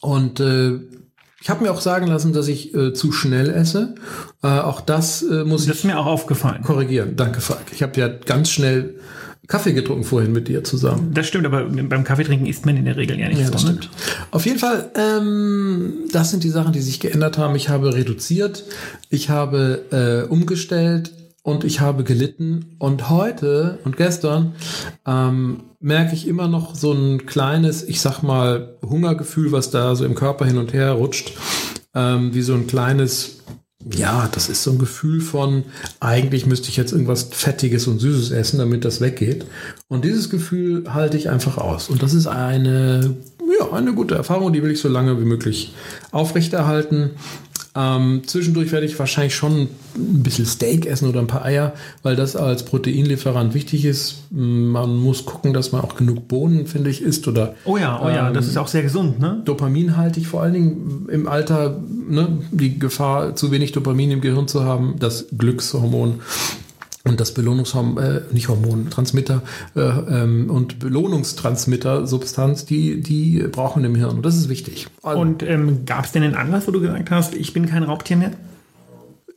Und 0.00 0.40
äh, 0.40 0.78
ich 1.42 1.50
habe 1.50 1.62
mir 1.62 1.70
auch 1.72 1.80
sagen 1.80 2.06
lassen, 2.06 2.32
dass 2.32 2.48
ich 2.48 2.74
äh, 2.74 2.92
zu 2.94 3.12
schnell 3.12 3.50
esse. 3.50 3.96
Äh, 4.42 4.46
auch 4.48 4.80
das 4.80 5.22
äh, 5.22 5.44
muss 5.44 5.66
Das 5.66 5.76
ich 5.76 5.80
ist 5.80 5.84
mir 5.84 5.98
auch 5.98 6.06
aufgefallen. 6.06 6.62
korrigieren. 6.62 7.16
Danke, 7.16 7.40
Falk. 7.40 7.66
Ich 7.72 7.82
habe 7.82 7.98
ja 8.00 8.08
ganz 8.08 8.50
schnell 8.50 8.94
Kaffee 9.48 9.72
getrunken 9.72 10.04
vorhin 10.04 10.32
mit 10.32 10.46
dir 10.46 10.62
zusammen. 10.62 11.12
Das 11.14 11.26
stimmt, 11.26 11.46
aber 11.46 11.64
beim 11.64 12.04
Kaffeetrinken 12.04 12.46
isst 12.46 12.66
man 12.66 12.76
in 12.76 12.84
der 12.84 12.98
Regel 12.98 13.18
ja 13.18 13.28
nichts. 13.28 13.44
Ja, 13.44 13.50
das 13.50 13.62
stimmt. 13.62 13.90
Auf 14.30 14.44
jeden 14.44 14.58
Fall, 14.58 14.90
ähm, 14.94 16.04
das 16.12 16.30
sind 16.30 16.44
die 16.44 16.50
Sachen, 16.50 16.74
die 16.74 16.82
sich 16.82 17.00
geändert 17.00 17.38
haben. 17.38 17.56
Ich 17.56 17.70
habe 17.70 17.94
reduziert, 17.94 18.64
ich 19.08 19.30
habe 19.30 19.86
äh, 19.90 20.30
umgestellt 20.30 21.12
und 21.42 21.64
ich 21.64 21.80
habe 21.80 22.04
gelitten. 22.04 22.76
Und 22.78 23.08
heute 23.08 23.78
und 23.84 23.96
gestern 23.96 24.54
ähm, 25.06 25.62
merke 25.80 26.14
ich 26.14 26.28
immer 26.28 26.46
noch 26.46 26.74
so 26.74 26.92
ein 26.92 27.24
kleines, 27.24 27.82
ich 27.88 28.02
sag 28.02 28.22
mal, 28.22 28.76
Hungergefühl, 28.82 29.50
was 29.50 29.70
da 29.70 29.96
so 29.96 30.04
im 30.04 30.14
Körper 30.14 30.44
hin 30.44 30.58
und 30.58 30.74
her 30.74 30.92
rutscht. 30.92 31.32
Ähm, 31.94 32.34
wie 32.34 32.42
so 32.42 32.52
ein 32.52 32.66
kleines 32.66 33.38
ja, 33.94 34.28
das 34.32 34.48
ist 34.48 34.62
so 34.62 34.72
ein 34.72 34.78
Gefühl 34.78 35.20
von, 35.20 35.64
eigentlich 36.00 36.46
müsste 36.46 36.68
ich 36.68 36.76
jetzt 36.76 36.92
irgendwas 36.92 37.28
Fettiges 37.30 37.86
und 37.86 37.98
Süßes 38.00 38.30
essen, 38.30 38.58
damit 38.58 38.84
das 38.84 39.00
weggeht. 39.00 39.46
Und 39.88 40.04
dieses 40.04 40.30
Gefühl 40.30 40.92
halte 40.92 41.16
ich 41.16 41.30
einfach 41.30 41.58
aus. 41.58 41.88
Und 41.88 42.02
das 42.02 42.12
ist 42.12 42.26
eine, 42.26 43.16
ja, 43.58 43.72
eine 43.72 43.94
gute 43.94 44.14
Erfahrung, 44.14 44.52
die 44.52 44.62
will 44.62 44.70
ich 44.70 44.80
so 44.80 44.88
lange 44.88 45.18
wie 45.20 45.24
möglich 45.24 45.74
aufrechterhalten. 46.10 47.10
Ähm, 47.78 48.22
zwischendurch 48.26 48.72
werde 48.72 48.86
ich 48.86 48.98
wahrscheinlich 48.98 49.36
schon 49.36 49.68
ein 49.94 50.22
bisschen 50.24 50.46
Steak 50.46 50.84
essen 50.86 51.08
oder 51.08 51.20
ein 51.20 51.28
paar 51.28 51.44
Eier, 51.44 51.74
weil 52.02 52.16
das 52.16 52.34
als 52.34 52.64
Proteinlieferant 52.64 53.54
wichtig 53.54 53.84
ist. 53.84 54.24
Man 54.30 54.96
muss 54.96 55.24
gucken, 55.24 55.52
dass 55.52 55.70
man 55.70 55.82
auch 55.82 55.94
genug 55.94 56.26
Bohnen, 56.26 56.66
finde 56.66 56.90
ich, 56.90 57.02
isst 57.02 57.28
oder 57.28 57.54
Oh 57.64 57.76
ja, 57.76 58.00
oh 58.02 58.08
ja, 58.08 58.28
Ähm, 58.28 58.34
das 58.34 58.48
ist 58.48 58.56
auch 58.56 58.66
sehr 58.66 58.82
gesund, 58.82 59.20
ne? 59.20 59.42
dopaminhaltig, 59.44 60.26
vor 60.26 60.42
allen 60.42 60.54
Dingen 60.54 61.06
im 61.08 61.28
Alter, 61.28 61.80
ne, 62.08 62.38
die 62.50 62.80
Gefahr, 62.80 63.36
zu 63.36 63.52
wenig 63.52 63.70
Dopamin 63.70 64.10
im 64.10 64.20
Gehirn 64.20 64.48
zu 64.48 64.64
haben, 64.64 64.96
das 64.98 65.26
Glückshormon 65.36 66.20
und 67.08 67.20
das 67.20 67.34
Belohnungshormon, 67.34 68.02
äh, 68.02 68.20
nicht 68.32 68.48
Hormon, 68.48 68.90
Transmitter 68.90 69.42
äh, 69.74 69.80
ähm, 69.80 70.50
und 70.50 70.78
Belohnungstransmitter, 70.78 72.06
Substanz, 72.06 72.64
die, 72.64 73.00
die 73.00 73.44
brauchen 73.50 73.84
im 73.84 73.94
Hirn 73.94 74.16
und 74.16 74.26
das 74.26 74.36
ist 74.36 74.48
wichtig. 74.48 74.88
Also, 75.02 75.20
Und 75.20 75.42
ähm, 75.42 75.84
gab 75.86 76.04
es 76.04 76.12
denn 76.12 76.22
einen 76.22 76.34
Anlass, 76.34 76.66
wo 76.66 76.72
du 76.72 76.80
gesagt 76.80 77.10
hast, 77.10 77.34
ich 77.34 77.52
bin 77.52 77.66
kein 77.66 77.82
Raubtier 77.82 78.16
mehr? 78.16 78.32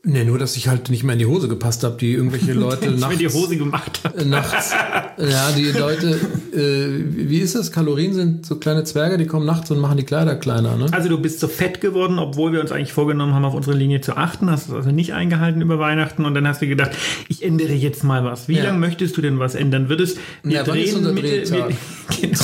Nee, 0.04 0.24
nur, 0.24 0.40
dass 0.40 0.58
ich 0.58 0.68
halt 0.68 0.90
nicht 0.90 1.04
mehr 1.04 1.14
in 1.14 1.20
die 1.20 1.28
Hose 1.28 1.48
gepasst 1.48 1.84
habe, 1.84 1.96
die 2.00 2.14
irgendwelche 2.14 2.54
Leute 2.54 2.90
nachts, 2.90 3.20
mir 3.20 3.30
die 3.30 3.34
Hose 3.34 3.56
gemacht 3.56 4.00
habe. 4.04 4.18
äh, 4.18 4.26
nachts, 4.26 4.72
ja, 4.72 5.52
die 5.56 5.66
Leute, 5.78 6.20
äh, 6.56 7.04
wie 7.28 7.38
ist 7.38 7.54
das? 7.54 7.72
Kalorien 7.72 8.12
sind 8.14 8.44
so 8.44 8.56
kleine 8.56 8.84
Zwerge, 8.84 9.20
die 9.20 9.28
kommen 9.28 9.46
nachts 9.46 9.70
und 9.70 9.78
machen 9.80 9.98
die 9.98 10.04
Kleider 10.04 10.36
kleiner, 10.38 10.76
ne? 10.76 10.88
Also 10.92 11.08
du 11.08 11.20
bist 11.22 11.40
so 11.40 11.48
fett 11.48 11.82
geworden, 11.82 12.18
obwohl 12.18 12.52
wir 12.52 12.62
uns 12.62 12.72
eigentlich 12.72 12.94
vorgenommen 12.94 13.36
haben, 13.36 13.46
auf 13.46 13.54
unsere 13.54 13.78
Linie 13.78 14.02
zu 14.02 14.18
achten. 14.18 14.50
Hast 14.50 14.70
es 14.70 14.74
also 14.74 14.90
nicht 14.90 15.14
eingehalten 15.14 15.62
über 15.62 15.78
Weihnachten 15.78 16.26
und 16.26 16.34
dann 16.34 16.48
hast 16.48 16.64
du 16.64 16.68
gedacht, 16.68 16.92
ich 17.30 17.44
ändere 17.44 17.74
jetzt 17.74 18.04
mal 18.04 18.24
was. 18.24 18.48
Wie 18.48 18.56
Ja. 18.58 18.64
lange 18.64 18.80
möchtest 18.80 19.16
du 19.18 19.22
denn 19.22 19.38
was 19.38 19.54
ändern? 19.54 19.88
Wird 19.88 20.02
es, 20.02 20.16
wir 20.42 20.52
Ja, 20.54 20.62
unser 20.96 21.14
Mitte, 21.14 21.28
wir, 21.30 21.44
genau, 22.22 22.36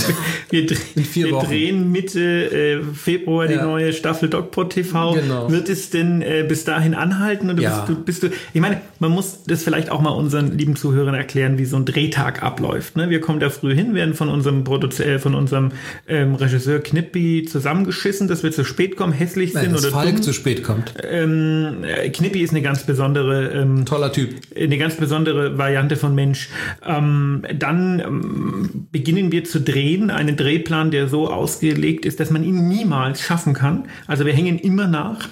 wir, 0.51 0.65
dreh- 0.67 0.77
In 0.93 1.03
vier 1.03 1.25
wir 1.31 1.39
drehen 1.39 1.91
Mitte 1.91 2.21
äh, 2.51 2.83
Februar 2.93 3.47
die 3.47 3.55
Ja. 3.55 3.65
neue 3.65 3.93
Staffel 3.93 4.29
DocPod 4.29 4.69
TV. 4.73 5.13
Genau. 5.15 5.49
Wird 5.49 5.69
es 5.69 5.89
denn 5.89 6.21
äh, 6.21 6.45
bis 6.47 6.63
dahin 6.63 6.93
anhalten? 6.93 7.46
Oder 7.49 7.61
Ja. 7.61 7.85
bist, 7.85 7.89
du, 7.89 8.03
bist 8.03 8.23
du, 8.23 8.27
ich 8.53 8.61
meine, 8.61 8.81
man 8.99 9.11
muss 9.11 9.43
das 9.45 9.63
vielleicht 9.63 9.89
auch 9.89 10.01
mal 10.01 10.09
unseren 10.11 10.57
lieben 10.57 10.75
Zuhörern 10.75 11.15
erklären, 11.15 11.57
wie 11.57 11.65
so 11.65 11.77
ein 11.77 11.85
Drehtag 11.85 12.43
abläuft. 12.43 12.95
Ne? 12.97 13.09
Wir 13.09 13.21
kommen 13.21 13.39
da 13.39 13.49
früh 13.49 13.73
hin, 13.75 13.93
werden 13.93 14.13
von 14.13 14.29
unserem, 14.29 14.63
Produz 14.63 14.99
äh, 14.99 15.19
von 15.19 15.35
unserem 15.35 15.71
ähm, 16.07 16.35
Regisseur 16.35 16.79
Knippi 16.79 17.45
zusammengeschissen, 17.49 18.27
dass 18.27 18.43
wir 18.43 18.51
zu 18.51 18.63
spät 18.63 18.95
kommen, 18.95 19.13
hässlich 19.13 19.53
Nein, 19.53 19.65
sind 19.65 19.73
dass 19.73 19.83
oder 19.85 19.91
Falk 19.93 20.15
dumm. 20.15 20.21
zu 20.23 20.33
spät 20.33 20.63
kommt. 20.63 20.93
Ähm, 21.03 21.83
äh, 21.83 22.09
Knippi 22.09 22.41
ist 22.41 22.51
eine 22.51 22.61
ganz 22.61 22.83
besondere, 22.85 23.49
ähm, 23.51 23.85
Toller 23.85 24.11
Typ. 24.11 24.29
eine 24.55 24.77
ganz 24.77 24.95
besondere 24.95 25.57
Variante 25.57 25.95
von 25.95 26.13
Mensch. 26.15 26.49
Ähm, 26.85 27.43
dann 27.57 27.99
ähm, 27.99 28.87
beginnen 28.91 29.31
wir 29.31 29.43
zu 29.43 29.61
drehen, 29.61 30.09
einen 30.11 30.35
Drehplan, 30.37 30.91
der 30.91 31.07
so 31.07 31.29
ausgelegt 31.29 32.05
ist, 32.05 32.19
dass 32.19 32.29
man 32.31 32.43
ihn 32.43 32.67
niemals 32.67 33.21
schaffen 33.21 33.53
kann. 33.53 33.85
Also 34.07 34.25
wir 34.25 34.33
hängen 34.33 34.59
immer 34.59 34.87
nach. 34.87 35.27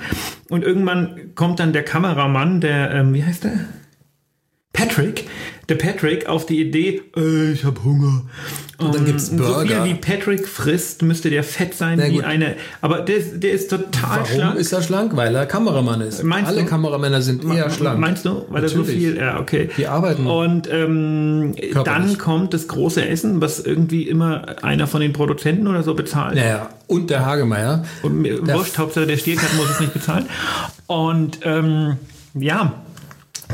Und 0.49 0.63
irgendwann 0.63 1.33
kommt 1.35 1.59
dann 1.59 1.73
der 1.73 1.83
Kameramann, 1.83 2.61
der, 2.61 2.91
ähm, 2.91 3.13
wie 3.13 3.23
heißt 3.23 3.45
der? 3.45 3.59
Patrick, 4.73 5.27
der 5.69 5.75
Patrick 5.75 6.27
auf 6.27 6.45
die 6.45 6.61
Idee, 6.61 7.01
äh, 7.17 7.51
ich 7.51 7.63
habe 7.63 7.83
Hunger. 7.83 8.21
Und 8.77 8.93
dann 8.93 9.05
gibt's 9.05 9.27
So 9.27 9.37
viel 9.37 9.45
Burger. 9.45 9.85
wie 9.85 9.93
Patrick 9.95 10.47
frisst, 10.47 11.01
müsste 11.01 11.29
der 11.29 11.43
fett 11.43 11.73
sein 11.75 11.97
wie 12.11 12.21
eine. 12.23 12.55
Aber 12.81 12.99
der, 12.99 13.15
ist- 13.17 13.41
der 13.41 13.51
ist 13.53 13.69
total 13.69 14.19
Warum 14.19 14.25
schlank. 14.35 14.59
ist 14.59 14.71
er 14.73 14.81
schlank? 14.81 15.15
Weil 15.15 15.33
er 15.33 15.45
Kameramann 15.45 16.01
ist. 16.01 16.23
Meinst 16.23 16.49
Alle 16.51 16.61
du? 16.63 16.67
Kameramänner 16.67 17.21
sind 17.21 17.45
eher 17.45 17.69
schlank. 17.69 17.99
Meinst 17.99 18.25
du? 18.25 18.45
Weil 18.49 18.63
er 18.63 18.69
so 18.69 18.83
viel, 18.83 19.15
ja, 19.17 19.39
okay. 19.39 19.69
Die 19.77 19.87
arbeiten 19.87 20.27
Und 20.27 20.69
ähm, 20.71 21.55
dann 21.85 22.17
kommt 22.17 22.53
das 22.53 22.67
große 22.67 23.07
Essen, 23.07 23.39
was 23.41 23.59
irgendwie 23.59 24.03
immer 24.09 24.61
einer 24.61 24.87
von 24.87 24.99
den 25.01 25.13
Produzenten 25.13 25.67
oder 25.67 25.81
so 25.83 25.93
bezahlt. 25.95 26.35
Naja, 26.35 26.69
und 26.87 27.09
der 27.09 27.25
Hagemeier. 27.25 27.85
Und 28.03 28.21
mir 28.21 28.45
wurscht, 28.45 28.77
Hauptsache 28.77 29.07
der 29.07 29.17
Stierkat 29.17 29.53
muss 29.55 29.69
es 29.71 29.79
nicht 29.79 29.93
bezahlen. 29.93 30.25
Und 30.87 31.39
ähm, 31.43 31.95
ja, 32.33 32.73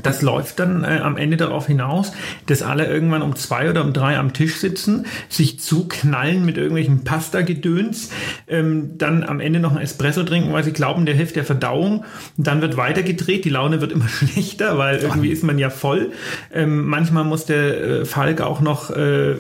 das 0.04 0.22
läuft 0.22 0.60
dann 0.60 0.84
äh, 0.84 1.00
am 1.04 1.18
Ende 1.18 1.38
darauf 1.38 1.68
hinaus, 1.68 2.12
dass 2.48 2.62
alle 2.62 2.86
irgendwann 2.86 3.22
um 3.22 3.36
zwei 3.36 3.70
oder 3.70 3.84
um 3.84 3.94
drei 3.94 4.18
am 4.18 4.34
Tisch 4.34 4.58
sitzen, 4.58 5.06
sich 5.30 5.60
zuknallen 5.60 6.46
mit 6.46 6.58
irgendwelchen 6.58 7.04
Pasta-Gedöns, 7.04 8.10
ähm, 8.48 8.98
dann 8.98 9.24
am 9.24 9.40
Ende 9.40 9.60
noch 9.60 9.76
ein 9.76 9.82
Espresso 9.82 10.24
trinken, 10.24 10.54
weil 10.54 10.64
sie 10.64 10.72
glauben, 10.72 11.06
der 11.06 11.16
hilft 11.16 11.36
der 11.36 11.44
Verdauung. 11.44 12.06
Und 12.38 12.48
dann 12.48 12.62
wird 12.62 12.78
weitergedreht, 12.78 13.46
die 13.46 13.50
Laune 13.50 13.82
wird 13.82 13.92
immer 13.92 14.08
schlechter, 14.10 14.78
weil 14.78 15.00
irgendwie 15.00 15.30
ist 15.30 15.44
man 15.44 15.60
ja 15.60 15.70
voll. 15.70 16.12
Ähm, 16.54 16.86
manchmal 16.88 17.24
muss 17.24 17.46
der 17.46 18.02
äh, 18.02 18.06
Falk 18.06 18.42
auch 18.42 18.62
noch 18.62 18.90
äh, 18.92 19.36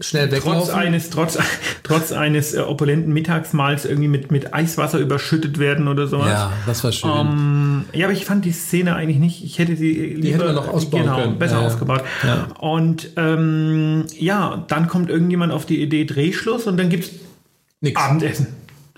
Schnell 0.00 0.28
trotz 0.28 0.44
weglaufen. 0.44 0.74
eines 0.74 1.10
trotz 1.10 1.38
trotz 1.82 2.12
eines 2.12 2.54
äh, 2.54 2.60
opulenten 2.60 3.12
Mittagsmahls 3.12 3.84
irgendwie 3.84 4.08
mit 4.08 4.30
mit 4.30 4.54
Eiswasser 4.54 4.98
überschüttet 4.98 5.58
werden 5.58 5.88
oder 5.88 6.06
sowas. 6.06 6.28
Ja, 6.28 6.52
das 6.66 6.84
war 6.84 6.92
schön. 6.92 7.10
Ähm, 7.92 7.98
ja, 7.98 8.06
aber 8.06 8.12
ich 8.14 8.24
fand 8.24 8.44
die 8.44 8.52
Szene 8.52 8.94
eigentlich 8.94 9.18
nicht. 9.18 9.44
Ich 9.44 9.58
hätte 9.58 9.76
sie 9.76 9.92
lieber 9.92 10.36
hätte 10.36 10.44
man 10.46 10.54
noch 10.54 10.68
ausbauen 10.68 11.02
genau, 11.02 11.20
können. 11.20 11.38
besser 11.38 11.60
Ja, 11.60 11.66
aufgebaut. 11.66 12.02
Ja. 12.24 12.48
Und 12.60 13.10
ähm, 13.16 14.04
ja, 14.18 14.64
dann 14.68 14.88
kommt 14.88 15.10
irgendjemand 15.10 15.52
auf 15.52 15.66
die 15.66 15.80
Idee 15.82 16.04
Drehschluss 16.04 16.66
und 16.66 16.76
dann 16.76 16.88
gibt's 16.88 17.10
Nix. 17.80 18.00
Abendessen. 18.00 18.46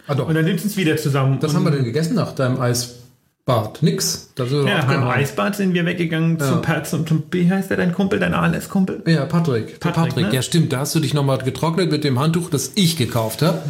Ah, 0.09 0.15
doch. 0.15 0.29
Und 0.29 0.35
dann 0.35 0.45
sitzen 0.45 0.69
sie 0.69 0.77
wieder 0.79 0.97
zusammen. 0.97 1.39
Was 1.41 1.51
und, 1.51 1.57
haben 1.59 1.65
wir 1.65 1.71
denn 1.71 1.85
gegessen 1.85 2.15
nach 2.17 2.33
deinem 2.33 2.61
Eisbad? 2.61 3.81
Nix. 3.81 4.33
Da 4.35 4.47
sind 4.47 4.65
wir 4.65 4.71
Ja, 4.73 4.79
abgehauen. 4.81 5.09
Eisbad 5.09 5.55
sind 5.57 5.75
wir 5.75 5.85
weggegangen 5.87 6.39
Ja. 6.41 6.49
zum, 6.49 6.63
Pa- 6.63 6.83
zum, 6.85 7.07
zum, 7.07 7.23
wie 7.31 7.49
heißt 7.51 7.71
der, 7.71 7.77
dein 7.77 7.93
Kumpel, 7.93 8.19
dein 8.19 8.35
ALS-Kumpel? 8.35 9.03
Ja, 9.07 9.25
Patrick. 9.27 9.79
Patrick, 9.79 9.95
Patrick, 10.11 10.27
ne? 10.29 10.35
ja 10.35 10.43
stimmt. 10.43 10.73
Da 10.73 10.79
hast 10.81 10.95
du 10.97 11.01
dich 11.01 11.15
nochmal 11.15 11.39
getrocknet 11.39 11.91
mit 11.93 12.03
dem 12.05 12.19
Handtuch, 12.19 12.51
das 12.51 12.73
ich 12.75 12.97
gekauft 12.97 13.43
habe, 13.43 13.63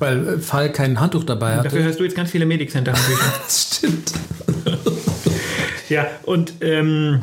weil 0.00 0.26
äh, 0.28 0.38
Falk 0.38 0.74
kein 0.74 0.98
Handtuch 1.00 1.22
dabei 1.24 1.56
Dafür 1.56 1.70
hatte. 1.70 1.82
hörst 1.84 2.00
du 2.00 2.04
jetzt 2.04 2.16
ganz 2.16 2.30
viele 2.32 2.46
Medic 2.46 2.70
Center. 2.70 2.92
Das 3.46 3.76
stimmt. 3.76 4.12
Ja, 5.88 6.06
und 6.24 6.54
ähm, 6.60 7.22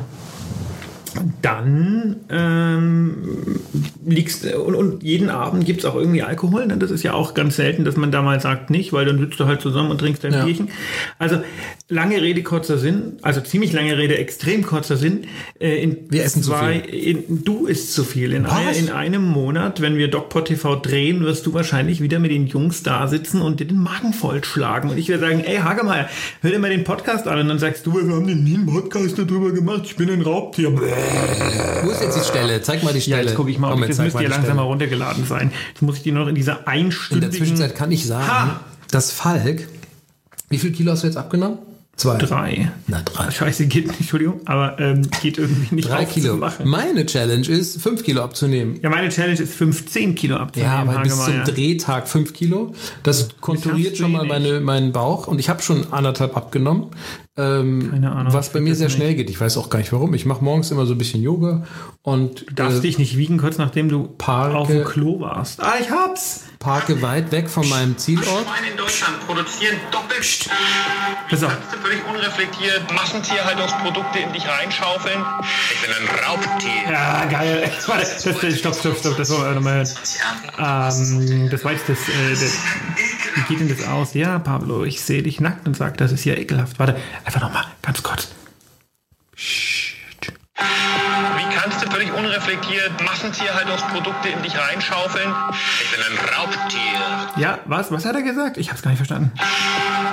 dann 1.41 2.15
ähm, 2.29 3.59
liegst 4.05 4.45
und, 4.45 4.75
und 4.75 5.03
jeden 5.03 5.29
Abend 5.29 5.65
gibt 5.65 5.79
es 5.81 5.85
auch 5.85 5.95
irgendwie 5.95 6.23
Alkohol. 6.23 6.65
Ne? 6.65 6.77
Das 6.77 6.91
ist 6.91 7.03
ja 7.03 7.13
auch 7.13 7.33
ganz 7.33 7.55
selten, 7.55 7.85
dass 7.85 7.97
man 7.97 8.11
da 8.11 8.21
mal 8.21 8.39
sagt 8.39 8.69
nicht, 8.69 8.93
weil 8.93 9.05
dann 9.05 9.19
sitzt 9.19 9.39
du 9.39 9.45
halt 9.45 9.61
zusammen 9.61 9.91
und 9.91 9.99
trinkst 9.99 10.23
dein 10.23 10.33
Ja. 10.33 10.45
Bierchen. 10.45 10.69
Also 11.19 11.41
lange 11.89 12.21
Rede, 12.21 12.41
kurzer 12.43 12.77
Sinn, 12.77 13.17
also 13.21 13.41
ziemlich 13.41 13.71
lange 13.73 13.97
Rede, 13.97 14.17
extrem 14.17 14.63
kurzer 14.63 14.97
Sinn. 14.97 15.25
Äh, 15.59 15.83
in 15.83 15.97
Wir 16.09 16.23
essen 16.23 16.41
zu 16.41 16.49
zwei, 16.49 16.77
In, 16.77 17.43
du 17.43 17.67
isst 17.67 17.93
zu 17.93 18.03
viel. 18.03 18.33
In, 18.33 18.45
ein, 18.45 18.73
in 18.75 18.89
einem 18.89 19.21
Monat, 19.23 19.81
wenn 19.81 19.97
wir 19.97 20.07
DocPod 20.09 20.45
TV 20.45 20.75
drehen, 20.77 21.21
wirst 21.23 21.45
du 21.45 21.53
wahrscheinlich 21.53 22.01
wieder 22.01 22.19
mit 22.19 22.31
den 22.31 22.47
Jungs 22.47 22.81
da 22.83 23.07
sitzen 23.07 23.41
und 23.41 23.59
dir 23.59 23.65
den 23.67 23.77
Magen 23.79 24.13
vollschlagen. 24.13 24.89
Und 24.89 24.97
ich 24.97 25.09
werde 25.09 25.25
sagen, 25.27 25.41
ey 25.41 25.57
Hagemeyer, 25.57 26.09
hör 26.41 26.49
dir 26.51 26.59
mal 26.59 26.69
den 26.71 26.83
Podcast 26.83 27.27
an. 27.27 27.39
Und 27.39 27.47
dann 27.49 27.59
sagst 27.59 27.85
du, 27.85 27.93
wir 27.93 28.15
haben 28.15 28.27
den 28.27 28.43
nie 28.43 28.55
einen 28.55 28.65
Podcast 28.65 29.17
darüber 29.19 29.51
gemacht. 29.51 29.81
Ich 29.85 29.95
bin 29.95 30.09
ein 30.09 30.21
Raubtier. 30.21 30.71
Wo 30.73 31.89
ist 31.91 32.01
jetzt 32.01 32.17
die 32.17 32.25
Stelle? 32.25 32.61
Zeig 32.61 32.81
mal 32.83 32.91
die 32.93 32.99
Ja, 32.99 33.03
Stelle. 33.17 33.23
jetzt 33.27 33.35
gucke 33.35 33.51
ich 33.51 33.59
mal, 33.59 33.67
ob 33.67 33.73
Komm, 33.73 33.81
jetzt 33.81 33.89
das 33.91 33.97
zeig 33.97 34.05
müsste 34.05 34.23
ja 34.23 34.29
langsam 34.29 34.55
mal 34.55 34.63
runtergeladen 34.63 35.25
sein. 35.25 35.51
Jetzt 35.73 35.81
muss 35.81 35.97
ich 35.97 36.03
die 36.03 36.11
noch 36.11 36.27
in 36.27 36.35
dieser 36.35 36.59
In 36.61 36.67
einstündigen... 36.67 37.29
der 37.29 37.37
Zwischenzeit 37.37 37.75
kann 37.75 37.91
ich 37.91 38.05
sagen, 38.07 38.27
Ha! 38.27 38.59
dass 38.89 39.11
Falk, 39.11 39.67
wie 40.49 40.57
viel 40.57 40.71
Kilo 40.71 40.91
hast 40.93 41.03
du 41.03 41.07
jetzt 41.07 41.17
abgenommen? 41.17 41.57
Zwei. 41.95 42.17
Drei. 42.17 42.71
Na, 42.87 43.01
drei. 43.05 43.29
Scheiße, 43.31 43.67
geht 43.67 43.85
nicht, 43.87 43.99
Entschuldigung, 43.99 44.41
aber 44.45 44.79
ähm, 44.79 45.03
geht 45.21 45.37
irgendwie 45.37 45.75
nicht 45.75 45.87
Drei 45.87 46.05
Kilo. 46.05 46.43
Meine 46.63 47.05
Challenge 47.05 47.47
ist, 47.47 47.79
fünf 47.81 48.03
Kilo 48.03 48.23
abzunehmen. 48.23 48.79
Ja, 48.81 48.89
meine 48.89 49.09
Challenge 49.09 49.39
ist 49.39 49.53
15 49.53 50.15
Kilo 50.15 50.37
abzunehmen. 50.37 50.73
Ja, 50.73 50.79
aber 50.81 51.01
bis 51.03 51.23
zum. 51.23 51.43
Drehtag 51.43 52.07
fünf 52.07 52.33
Kilo. 52.33 52.73
Das 53.03 53.29
konturiert 53.39 53.95
schon 53.97 54.09
eh 54.09 54.13
mal 54.13 54.21
nicht. 54.23 54.29
meine, 54.31 54.59
meinen 54.61 54.91
Bauch 54.91 55.27
und 55.27 55.37
ich 55.39 55.49
habe 55.49 55.61
schon 55.61 55.93
anderthalb 55.93 56.35
abgenommen. 56.35 56.87
Ähm, 57.37 57.89
Keine 57.91 58.11
Ahnung, 58.11 58.33
was 58.33 58.51
bei 58.51 58.59
mir 58.59 58.75
sehr 58.75 58.87
nicht. 58.87 58.95
schnell 58.95 59.13
geht. 59.15 59.29
Ich 59.29 59.39
weiß 59.39 59.57
auch 59.57 59.69
gar 59.69 59.79
nicht 59.79 59.91
warum. 59.93 60.13
Ich 60.13 60.25
mache 60.25 60.43
morgens 60.43 60.71
immer 60.71 60.85
so 60.85 60.93
ein 60.93 60.97
bisschen 60.99 61.21
Yoga 61.23 61.63
und 62.01 62.45
Du 62.49 62.53
darfst 62.55 62.79
äh, 62.79 62.81
dich 62.81 62.97
nicht 62.99 63.17
wiegen, 63.17 63.37
kurz 63.37 63.57
nachdem 63.57 63.89
du 63.89 64.03
Parke- 64.17 64.55
auf 64.55 64.67
dem 64.67 64.83
Klo 64.83 65.19
warst. 65.19 65.61
Ah, 65.61 65.73
ich 65.79 65.89
hab's! 65.89 66.43
Parke 66.63 67.01
weit 67.01 67.31
weg 67.31 67.49
von 67.49 67.67
meinem 67.67 67.97
Zielort. 67.97 68.45
Schweine 68.45 68.71
in 68.71 68.77
Deutschland 68.77 69.19
produzieren 69.27 69.77
doppelt. 69.91 70.23
Wie 70.23 71.29
Pass 71.29 71.43
auf. 71.43 71.51
kannst 71.51 71.73
du 71.73 71.77
völlig 71.77 71.99
unreflektiert 72.05 72.91
Massentierhaltungsprodukte 72.93 74.19
in 74.19 74.31
dich 74.31 74.47
reinschaufeln? 74.47 75.23
Ich 75.73 75.81
bin 75.81 75.91
ein 75.91 76.07
Raubtier. 76.25 76.91
Ja, 76.91 77.25
geil. 77.25 77.69
Warte, 77.87 78.01
das, 78.01 78.23
das, 78.23 78.59
stopp, 78.59 78.75
stopp, 78.75 78.97
stopp, 78.97 79.17
das 79.17 79.29
wollen 79.29 79.43
wir 79.43 79.55
nochmal. 79.55 79.87
Ähm, 80.57 81.49
das 81.49 81.65
war 81.65 81.73
jetzt 81.73 81.89
das, 81.89 81.99
äh, 82.07 82.29
das. 82.31 82.57
Wie 83.35 83.41
geht 83.49 83.59
denn 83.59 83.77
das 83.77 83.85
aus? 83.87 84.13
Ja, 84.13 84.39
Pablo, 84.39 84.85
ich 84.85 85.01
sehe 85.01 85.21
dich 85.21 85.41
nackt 85.41 85.67
und 85.67 85.75
sag, 85.75 85.97
das 85.97 86.13
ist 86.13 86.23
ja 86.23 86.35
ekelhaft. 86.35 86.79
Warte, 86.79 86.95
einfach 87.25 87.41
nochmal, 87.41 87.65
ganz 87.81 88.01
kurz. 88.01 88.29
Du 89.35 89.37
völlig 92.03 92.13
unreflektiert 92.17 92.91
Massentierhaltungsprodukte 93.05 94.29
in 94.29 94.41
dich 94.43 94.53
reinschaufeln? 94.57 95.27
Ich 95.83 95.91
bin 95.91 96.01
ein 96.01 96.35
Raubtier. 96.35 97.41
Ja, 97.41 97.59
was? 97.65 97.91
Was 97.91 98.05
hat 98.05 98.15
er 98.15 98.21
gesagt? 98.23 98.57
Ich 98.57 98.69
hab's 98.71 98.81
gar 98.81 98.89
nicht 98.91 98.97
verstanden. 98.97 99.31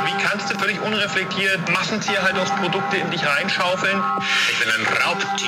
Wie 0.07 0.22
kannst 0.22 0.53
du 0.53 0.59
völlig 0.59 0.81
unreflektiert 0.83 1.59
Massentierhaltungsprodukte 1.72 2.96
in 2.96 3.11
dich 3.11 3.22
reinschaufeln? 3.26 3.96
Ich 4.53 4.59
bin 4.59 4.68
ein 4.68 5.05
Raubtier. 5.05 5.46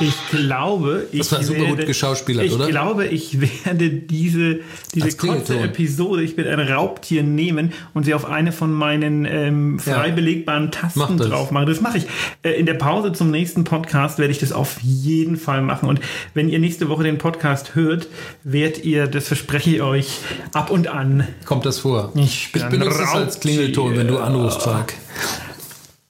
Ich 0.00 0.14
glaube, 0.30 1.06
ich 1.12 1.18
Das 1.20 1.32
war 1.32 1.42
super 1.42 1.64
gut 1.66 1.86
geschauspielert, 1.86 2.46
ich 2.46 2.52
oder? 2.52 2.68
glaube, 2.68 3.06
ich 3.06 3.40
werde 3.40 3.90
diese, 3.90 4.60
diese 4.94 5.16
kurze. 5.16 5.60
Episode, 5.60 6.22
ich 6.22 6.36
bin 6.36 6.46
ein 6.46 6.60
Raubtier 6.60 7.22
nehmen 7.22 7.72
und 7.94 8.04
sie 8.04 8.14
auf 8.14 8.24
eine 8.24 8.52
von 8.52 8.72
meinen 8.72 9.24
ähm, 9.26 9.78
frei 9.78 10.08
Ja. 10.08 10.14
belegbaren 10.14 10.70
Tasten 10.70 11.00
Mach 11.00 11.16
das. 11.16 11.28
drauf 11.28 11.50
machen. 11.50 11.66
Das 11.66 11.80
mache 11.80 11.98
ich. 11.98 12.06
Äh, 12.42 12.52
in 12.52 12.66
der 12.66 12.74
Pause 12.74 13.12
zum 13.12 13.30
nächsten 13.30 13.64
Podcast 13.64 14.18
werde 14.18 14.32
ich 14.32 14.38
das 14.38 14.52
auf 14.52 14.76
jeden 14.82 15.36
Fall 15.36 15.60
machen. 15.66 15.88
Und 15.88 16.00
wenn 16.34 16.48
ihr 16.48 16.58
nächste 16.58 16.88
Woche 16.88 17.02
den 17.04 17.18
Podcast 17.18 17.74
hört, 17.74 18.06
werdet 18.44 18.84
ihr, 18.84 19.06
das 19.06 19.26
verspreche 19.28 19.70
ich 19.76 19.82
euch, 19.82 20.18
ab 20.52 20.70
und 20.70 20.88
an, 20.88 21.26
Kommt 21.44 21.66
das 21.66 21.78
vor? 21.80 22.12
Ich 22.14 22.52
bin 22.52 22.62
ein 22.62 22.70
benutze 22.70 23.02
es 23.02 23.08
als. 23.10 23.40
Klingelton, 23.40 23.96
wenn 23.96 24.08
du 24.08 24.18
anrufst, 24.18 24.62
Falk. 24.62 24.94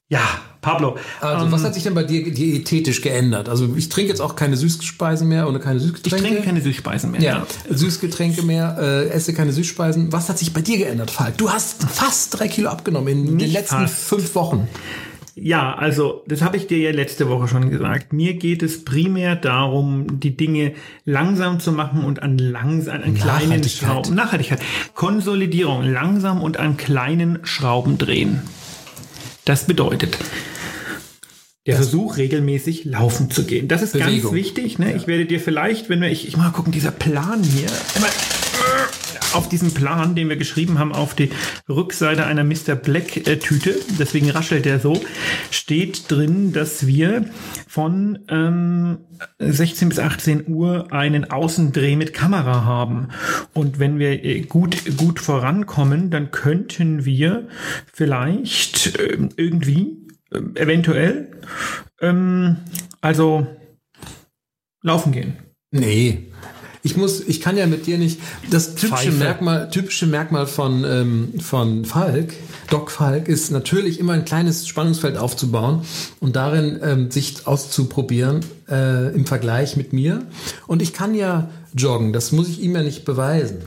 ja, 0.08 0.20
Pablo. 0.60 0.96
Also, 1.20 1.52
was 1.52 1.62
hat 1.62 1.74
sich 1.74 1.84
denn 1.84 1.94
bei 1.94 2.02
dir 2.02 2.28
diätetisch 2.32 3.00
geändert? 3.00 3.48
Also, 3.48 3.72
ich 3.76 3.88
trinke 3.88 4.08
jetzt 4.10 4.18
auch 4.20 4.34
keine 4.34 4.56
Süßspeisen 4.56 5.28
mehr 5.28 5.48
oder 5.48 5.60
keine 5.60 5.76
ich 5.78 5.84
Süßgetränke. 5.84 6.26
trinke 6.26 6.42
keine 6.42 6.60
Süßspeisen 6.60 7.12
mehr. 7.12 7.20
ja, 7.20 7.46
Süßgetränke 7.70 8.42
mehr, 8.42 8.76
äh, 8.80 9.08
esse 9.10 9.32
keine 9.32 9.52
Süßspeisen. 9.52 10.12
Was 10.12 10.28
hat 10.28 10.38
sich 10.38 10.52
bei 10.52 10.62
dir 10.62 10.78
geändert, 10.78 11.12
Falk? 11.12 11.38
Du 11.38 11.50
hast 11.50 11.84
fast 11.84 12.36
drei 12.38 12.48
Kilo 12.48 12.68
abgenommen 12.68 13.06
in 13.08 13.24
den 13.26 13.36
Nicht 13.36 13.52
letzten 13.52 13.82
fast. 13.82 13.94
fünf 13.94 14.34
Wochen. 14.34 14.66
Ja, 15.38 15.74
also 15.74 16.24
das 16.26 16.40
habe 16.40 16.56
ich 16.56 16.66
dir 16.66 16.78
ja 16.78 16.92
letzte 16.92 17.28
Woche 17.28 17.46
schon 17.46 17.68
gesagt. 17.68 18.14
Mir 18.14 18.34
geht 18.34 18.62
es 18.62 18.84
primär 18.84 19.36
darum, 19.36 20.18
die 20.18 20.34
Dinge 20.34 20.72
langsam 21.04 21.60
zu 21.60 21.72
machen 21.72 22.04
und 22.04 22.22
an 22.22 22.38
langsam 22.38 23.02
an 23.02 23.14
kleinen. 23.14 23.62
Schrauben 23.62 24.14
Nachhaltigkeit, 24.14 24.60
Konsolidierung, 24.94 25.82
langsam 25.82 26.42
und 26.42 26.58
an 26.58 26.78
kleinen 26.78 27.40
Schrauben 27.42 27.98
drehen. 27.98 28.40
Das 29.44 29.66
bedeutet 29.66 30.16
der 31.66 31.76
Versuch, 31.76 32.16
regelmäßig 32.16 32.84
laufen 32.84 33.30
zu 33.30 33.44
gehen. 33.44 33.68
Das 33.68 33.82
ist 33.82 33.92
Bewegung. 33.92 34.22
ganz 34.22 34.32
wichtig. 34.32 34.78
Ne? 34.78 34.94
Ich 34.94 35.06
werde 35.06 35.26
dir 35.26 35.40
vielleicht, 35.40 35.88
wenn 35.88 36.00
wir, 36.00 36.10
ich, 36.10 36.26
ich 36.26 36.36
mal 36.36 36.50
gucken, 36.50 36.72
dieser 36.72 36.92
Plan 36.92 37.42
hier, 37.42 37.66
äh, 37.66 38.00
auf 39.32 39.48
diesem 39.48 39.72
Plan, 39.72 40.14
den 40.14 40.28
wir 40.28 40.36
geschrieben 40.36 40.78
haben, 40.78 40.92
auf 40.92 41.14
die 41.14 41.30
Rückseite 41.68 42.24
einer 42.26 42.44
Mr. 42.44 42.74
Black 42.74 43.16
äh, 43.26 43.38
deswegen 43.98 44.30
raschelt 44.30 44.64
der 44.64 44.80
so, 44.80 45.00
steht 45.50 46.10
drin, 46.10 46.52
dass 46.52 46.86
wir 46.86 47.26
von 47.66 48.20
ähm, 48.28 48.98
16 49.38 49.88
bis 49.88 49.98
18 49.98 50.48
Uhr 50.48 50.92
einen 50.92 51.30
Außendreh 51.30 51.96
mit 51.96 52.12
Kamera 52.12 52.64
haben. 52.64 53.08
Und 53.54 53.78
wenn 53.78 53.98
wir 53.98 54.24
äh, 54.24 54.40
gut, 54.42 54.96
gut 54.96 55.20
vorankommen, 55.20 56.10
dann 56.10 56.30
könnten 56.30 57.04
wir 57.04 57.48
vielleicht 57.92 58.98
ähm, 58.98 59.30
irgendwie, 59.36 60.06
ähm, 60.32 60.54
eventuell, 60.56 61.30
ähm, 62.00 62.56
also 63.00 63.46
laufen 64.82 65.12
gehen. 65.12 65.36
Nee. 65.70 66.32
Ich 66.86 66.96
muss, 66.96 67.20
ich 67.20 67.40
kann 67.40 67.56
ja 67.56 67.66
mit 67.66 67.88
dir 67.88 67.98
nicht. 67.98 68.20
Das 68.48 68.76
typische 68.76 69.06
Pfeife. 69.06 69.18
Merkmal, 69.18 69.70
typische 69.70 70.06
Merkmal 70.06 70.46
von, 70.46 70.84
ähm, 70.84 71.32
von 71.40 71.84
Falk, 71.84 72.32
Doc 72.70 72.92
Falk, 72.92 73.26
ist 73.26 73.50
natürlich 73.50 73.98
immer 73.98 74.12
ein 74.12 74.24
kleines 74.24 74.68
Spannungsfeld 74.68 75.16
aufzubauen 75.16 75.82
und 76.20 76.36
darin 76.36 76.78
ähm, 76.84 77.10
sich 77.10 77.44
auszuprobieren 77.44 78.44
äh, 78.70 79.12
im 79.12 79.26
Vergleich 79.26 79.76
mit 79.76 79.92
mir. 79.92 80.22
Und 80.68 80.80
ich 80.80 80.92
kann 80.92 81.16
ja 81.16 81.50
joggen, 81.76 82.12
das 82.12 82.32
muss 82.32 82.48
ich 82.48 82.60
ihm 82.62 82.74
ja 82.74 82.82
nicht 82.82 83.04
beweisen. 83.04 83.58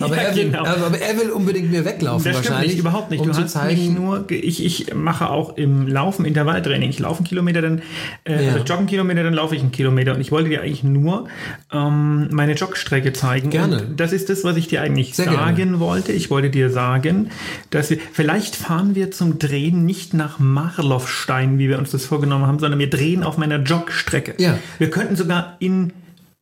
Aber, 0.00 0.14
Ja, 0.14 0.22
er, 0.22 0.36
will, 0.36 0.44
genau. 0.44 0.60
aber, 0.64 0.86
aber 0.86 0.98
er 1.00 1.18
will 1.20 1.30
unbedingt 1.30 1.72
mir 1.72 1.84
weglaufen 1.84 2.24
Das 2.24 2.34
stimmt 2.38 2.50
wahrscheinlich. 2.50 2.72
nicht, 2.74 2.80
überhaupt 2.80 3.10
nicht. 3.10 3.20
Um 3.20 3.26
du 3.26 3.34
hast 3.36 3.50
zeigen, 3.52 3.80
mich 3.80 3.90
nur, 3.98 4.30
ich, 4.30 4.64
ich 4.64 4.94
mache 4.94 5.28
auch 5.28 5.56
im 5.56 5.88
Laufen 5.88 6.24
Intervalltraining. 6.24 6.88
Ich 6.88 7.00
laufe 7.00 7.18
einen 7.18 7.26
Kilometer, 7.26 7.62
dann 7.62 7.82
äh, 8.24 8.44
Ja. 8.46 8.52
also 8.52 8.58
joggen 8.60 8.76
einen 8.78 8.86
Kilometer, 8.86 9.24
dann 9.24 9.34
laufe 9.34 9.56
ich 9.56 9.60
einen 9.60 9.72
Kilometer. 9.72 10.14
Und 10.14 10.20
ich 10.20 10.30
wollte 10.30 10.50
dir 10.50 10.62
eigentlich 10.62 10.84
nur 10.84 11.26
ähm, 11.72 12.28
meine 12.30 12.52
Jogstrecke 12.52 13.12
zeigen. 13.12 13.50
Gerne. 13.50 13.80
Und 13.88 13.98
das 14.00 14.12
ist 14.12 14.30
das, 14.30 14.44
was 14.44 14.56
ich 14.56 14.68
dir 14.68 14.82
eigentlich 14.82 15.16
Sehr 15.16 15.24
sagen 15.24 15.56
gerne. 15.56 15.80
wollte. 15.80 16.12
Ich 16.12 16.30
wollte 16.30 16.50
dir 16.50 16.70
sagen, 16.70 17.30
dass 17.70 17.90
wir, 17.90 17.98
vielleicht 18.12 18.54
fahren 18.54 18.94
wir 18.94 19.10
zum 19.10 19.40
Drehen 19.40 19.84
nicht 19.84 20.14
nach 20.14 20.38
Marloffstein, 20.38 21.58
wie 21.58 21.68
wir 21.68 21.78
uns 21.78 21.90
das 21.90 22.06
vorgenommen 22.06 22.46
haben, 22.46 22.60
sondern 22.60 22.78
wir 22.78 22.88
drehen 22.90 23.24
auf 23.24 23.36
meiner 23.36 23.58
Jogstrecke. 23.58 24.34
Ja. 24.38 24.58
Wir 24.78 24.90
könnten 24.90 25.16
sogar 25.16 25.56
in 25.58 25.92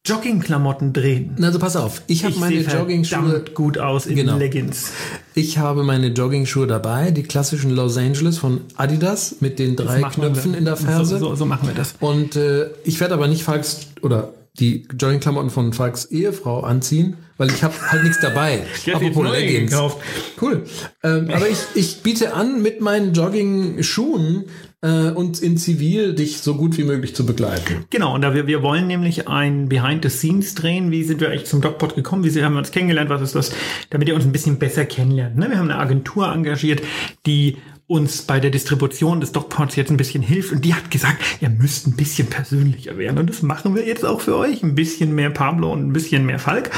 Joggingklamotten 0.06 0.92
drehen. 0.92 1.36
also 1.42 1.58
pass 1.58 1.76
auf, 1.76 2.02
ich 2.06 2.24
habe 2.24 2.32
Ich 2.34 2.40
meine 2.40 2.60
Joggingschuhe 2.60 3.44
gut 3.54 3.76
aus 3.78 4.06
in 4.06 4.16
Genau. 4.16 4.38
Leggings. 4.38 4.92
Ich 5.34 5.58
habe 5.58 5.82
meine 5.82 6.08
Joggingschuhe 6.08 6.66
dabei, 6.66 7.10
die 7.10 7.22
klassischen 7.24 7.70
Los 7.72 7.96
Angeles 7.96 8.38
von 8.38 8.60
Adidas 8.76 9.36
mit 9.40 9.58
den 9.58 9.76
drei 9.76 10.00
Knöpfen 10.02 10.52
wir. 10.52 10.58
in 10.58 10.64
der 10.64 10.76
Ferse. 10.76 11.18
So, 11.18 11.30
so, 11.30 11.34
so 11.34 11.46
machen 11.46 11.68
wir 11.68 11.74
das. 11.74 11.94
Und 12.00 12.36
äh, 12.36 12.70
ich 12.84 13.00
werde 13.00 13.14
aber 13.14 13.26
nicht 13.28 13.42
Falks 13.42 13.88
oder 14.02 14.32
die 14.58 14.86
Joggingklamotten 14.98 15.50
von 15.50 15.72
Falks 15.72 16.06
Ehefrau 16.06 16.60
anziehen, 16.60 17.16
weil 17.36 17.50
ich 17.50 17.62
habe 17.62 17.74
halt 17.90 18.04
nichts 18.04 18.20
dabei. 18.20 18.62
Hat 18.92 19.02
jetzt 19.02 19.16
neue 19.16 19.46
gekauft. 19.46 19.98
Cool. 20.40 20.64
Ähm, 21.02 21.28
aber 21.30 21.48
ich, 21.48 21.58
ich 21.74 22.02
biete 22.02 22.32
an, 22.32 22.62
mit 22.62 22.80
meinen 22.80 23.12
Jogging-Schuhen 23.12 24.44
äh, 24.86 25.10
und 25.10 25.42
in 25.42 25.58
Zivil 25.58 26.14
dich 26.14 26.38
so 26.38 26.54
gut 26.54 26.78
wie 26.78 26.84
möglich 26.84 27.14
zu 27.14 27.26
begleiten. 27.26 27.84
Genau, 27.90 28.14
und 28.14 28.22
da 28.22 28.34
wir, 28.34 28.46
wir 28.46 28.62
wollen 28.62 28.86
nämlich 28.86 29.26
ein 29.26 29.68
Behind 29.68 30.04
the 30.04 30.10
Scenes 30.10 30.54
drehen. 30.54 30.92
Wie 30.92 31.02
sind 31.02 31.20
wir 31.20 31.28
eigentlich 31.28 31.46
zum 31.46 31.60
DocPod 31.60 31.96
gekommen? 31.96 32.24
Wie 32.24 32.42
haben 32.42 32.52
wir 32.52 32.58
uns 32.58 32.70
kennengelernt? 32.70 33.10
Was 33.10 33.20
ist 33.20 33.34
das? 33.34 33.52
Damit 33.90 34.08
ihr 34.08 34.14
uns 34.14 34.24
ein 34.24 34.32
bisschen 34.32 34.58
besser 34.58 34.84
kennenlernt. 34.84 35.36
Ne? 35.36 35.50
Wir 35.50 35.58
haben 35.58 35.70
eine 35.70 35.80
Agentur 35.80 36.32
engagiert, 36.32 36.82
die 37.26 37.56
uns 37.88 38.22
bei 38.22 38.40
der 38.40 38.50
Distribution 38.50 39.20
des 39.20 39.32
DocPods 39.32 39.76
jetzt 39.76 39.90
ein 39.90 39.96
bisschen 39.96 40.22
hilft 40.22 40.52
und 40.52 40.64
die 40.64 40.74
hat 40.74 40.90
gesagt, 40.90 41.22
ihr 41.40 41.50
müsst 41.50 41.86
ein 41.86 41.94
bisschen 41.96 42.28
persönlicher 42.28 42.98
werden 42.98 43.18
und 43.18 43.30
das 43.30 43.42
machen 43.42 43.76
wir 43.76 43.86
jetzt 43.86 44.04
auch 44.04 44.20
für 44.20 44.36
euch. 44.36 44.64
Ein 44.64 44.74
bisschen 44.74 45.14
mehr 45.14 45.30
Pablo 45.30 45.72
und 45.72 45.86
ein 45.86 45.92
bisschen 45.92 46.26
mehr 46.26 46.40
Falk 46.40 46.70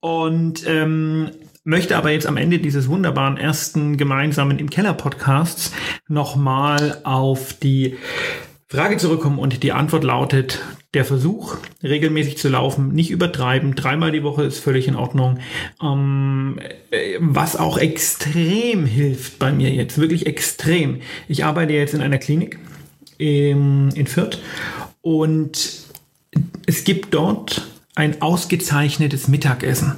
und 0.00 0.64
ähm, 0.66 1.30
möchte 1.70 1.96
aber 1.96 2.10
jetzt 2.10 2.26
am 2.26 2.36
Ende 2.36 2.58
dieses 2.58 2.88
wunderbaren 2.88 3.36
ersten 3.36 3.96
gemeinsamen 3.96 4.58
im 4.58 4.68
Keller 4.68 4.92
Podcasts 4.92 5.72
nochmal 6.08 6.98
auf 7.04 7.54
die 7.54 7.96
Frage 8.66 8.96
zurückkommen 8.96 9.38
und 9.38 9.62
die 9.62 9.72
Antwort 9.72 10.02
lautet, 10.02 10.60
der 10.94 11.04
Versuch, 11.04 11.56
regelmäßig 11.84 12.38
zu 12.38 12.48
laufen, 12.48 12.92
nicht 12.92 13.12
übertreiben, 13.12 13.76
dreimal 13.76 14.10
die 14.10 14.24
Woche 14.24 14.42
ist 14.42 14.58
völlig 14.58 14.88
in 14.88 14.96
Ordnung. 14.96 15.38
Ähm, 15.80 16.58
äh, 16.90 17.16
was 17.20 17.54
auch 17.54 17.78
extrem 17.78 18.84
hilft 18.84 19.38
bei 19.38 19.52
mir 19.52 19.70
jetzt, 19.70 19.96
wirklich 19.98 20.26
extrem. 20.26 21.00
Ich 21.28 21.44
arbeite 21.44 21.72
jetzt 21.72 21.94
in 21.94 22.02
einer 22.02 22.18
Klinik 22.18 22.58
in, 23.16 23.90
in 23.92 24.08
Fürth 24.08 24.40
und 25.02 25.84
es 26.66 26.82
gibt 26.82 27.14
dort 27.14 27.70
ein 28.00 28.22
ausgezeichnetes 28.22 29.28
Mittagessen, 29.28 29.92